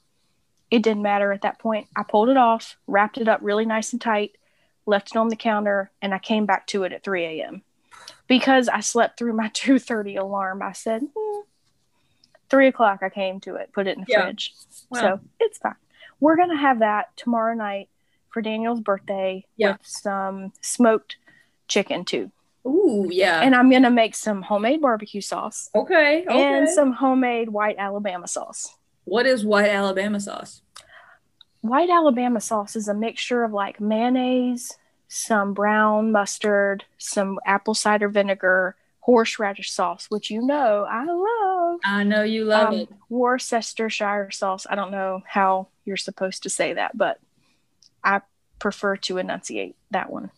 [0.71, 1.87] It didn't matter at that point.
[1.95, 4.35] I pulled it off, wrapped it up really nice and tight,
[4.85, 7.61] left it on the counter, and I came back to it at 3 a.m.
[8.27, 10.61] Because I slept through my 2:30 alarm.
[10.61, 11.41] I said, hmm.
[12.49, 12.99] three o'clock.
[13.01, 14.23] I came to it, put it in the Yeah.
[14.25, 14.53] fridge.
[14.89, 14.99] Wow.
[14.99, 15.75] So it's fine.
[16.19, 17.87] We're gonna have that tomorrow night
[18.29, 19.73] for Daniel's birthday Yeah.
[19.73, 21.15] with some smoked
[21.69, 22.31] chicken too.
[22.67, 23.41] Ooh, yeah.
[23.41, 26.25] And I'm gonna make some homemade barbecue sauce okay.
[26.27, 26.43] Okay.
[26.43, 28.75] and some homemade white Alabama sauce.
[29.05, 30.61] what is white Alabama sauce?
[31.61, 38.09] White Alabama sauce is a mixture of like mayonnaise, some brown mustard, some apple cider
[38.09, 41.79] vinegar, horseradish sauce, which you know I love.
[41.85, 42.89] I know you love um, it.
[43.09, 44.67] Worcestershire sauce.
[44.69, 47.19] I don't know how you're supposed to say that, but
[48.03, 48.21] I
[48.59, 50.31] prefer to enunciate that one.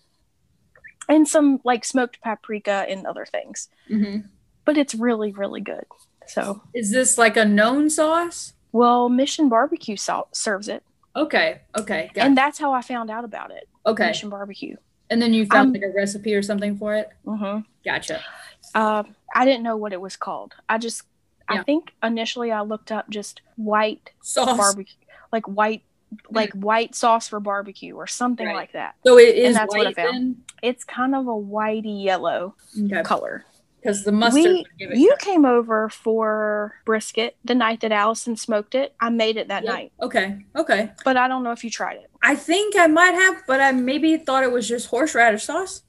[1.09, 3.67] And some like smoked paprika and other things.
[3.87, 4.17] hmm
[4.63, 5.83] But it's really, really good.
[6.27, 8.53] So, Is this like a known sauce?
[8.71, 10.83] well, Mission Barbecue salt serves it.
[11.15, 11.61] Okay.
[11.75, 12.11] Okay.
[12.13, 13.67] Got And that's how I found out about it.
[13.85, 14.07] okay.
[14.07, 14.75] Mission Barbecue.
[15.09, 17.09] And then you found Um, like a recipe or something for it.
[17.25, 17.61] Mm-hmm.
[17.83, 18.21] Gotcha.
[18.75, 19.03] Uh,
[19.33, 20.53] I didn't know what it was called.
[20.69, 21.01] I just,
[21.51, 21.61] Yeah.
[21.61, 24.55] I think initially I looked up just white Sauce.
[24.55, 24.93] barbecue,
[25.31, 25.81] like white,
[26.31, 28.55] like white sauce for barbecue or something Right.
[28.55, 28.95] like that.
[29.05, 30.13] So it is that's what I found.
[30.15, 30.35] then.
[30.61, 32.55] It's kind of a whitey yellow
[32.85, 33.01] Okay.
[33.03, 33.45] color.
[33.81, 38.93] Because the mustard We, you came over for brisket the night that Allison smoked it.
[38.99, 40.39] I made it that of- night, Okay.
[40.55, 40.91] Okay.
[41.05, 42.09] but I don't know if you tried it.
[42.21, 45.83] I think I might have, but I maybe thought it was just horseradish sauce.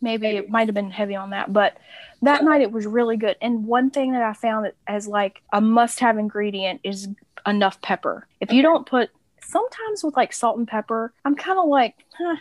[0.00, 0.36] Maybe Maybe.
[0.38, 1.76] it might have been heavy on that, but
[2.22, 3.36] that night it was really good.
[3.40, 7.08] And one thing that I found as like a must-have ingredient is
[7.46, 8.26] enough pepper.
[8.40, 9.10] If you don't put
[9.42, 12.36] sometimes with like salt and pepper, I'm kind of like, huh.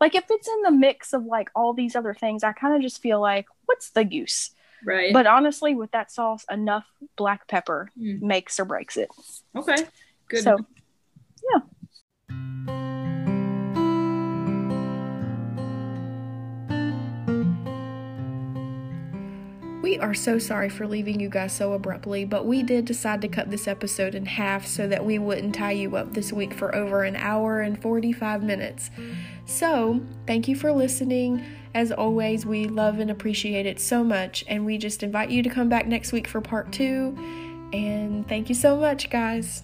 [0.00, 2.82] Like if it's in the mix of like all these other things, I kind of
[2.82, 4.50] just feel like, what's the use?
[4.84, 5.12] Right.
[5.12, 6.84] But honestly, with that sauce, enough
[7.16, 8.26] black pepper Hmm.
[8.26, 9.08] makes or breaks it.
[9.56, 9.76] okay.
[10.28, 10.42] Good.
[10.42, 10.58] So
[19.92, 23.28] We are so sorry for leaving you guys so abruptly, but we did decide to
[23.28, 26.74] cut this episode in half so that we wouldn't tie you up this week for
[26.74, 28.90] over an hour and 45 minutes.
[29.44, 31.44] So, thank you for listening.
[31.74, 35.50] As always, we love and appreciate it so much, and we just invite you to
[35.50, 37.14] come back next week for part two.
[37.74, 39.62] And thank you so much, guys.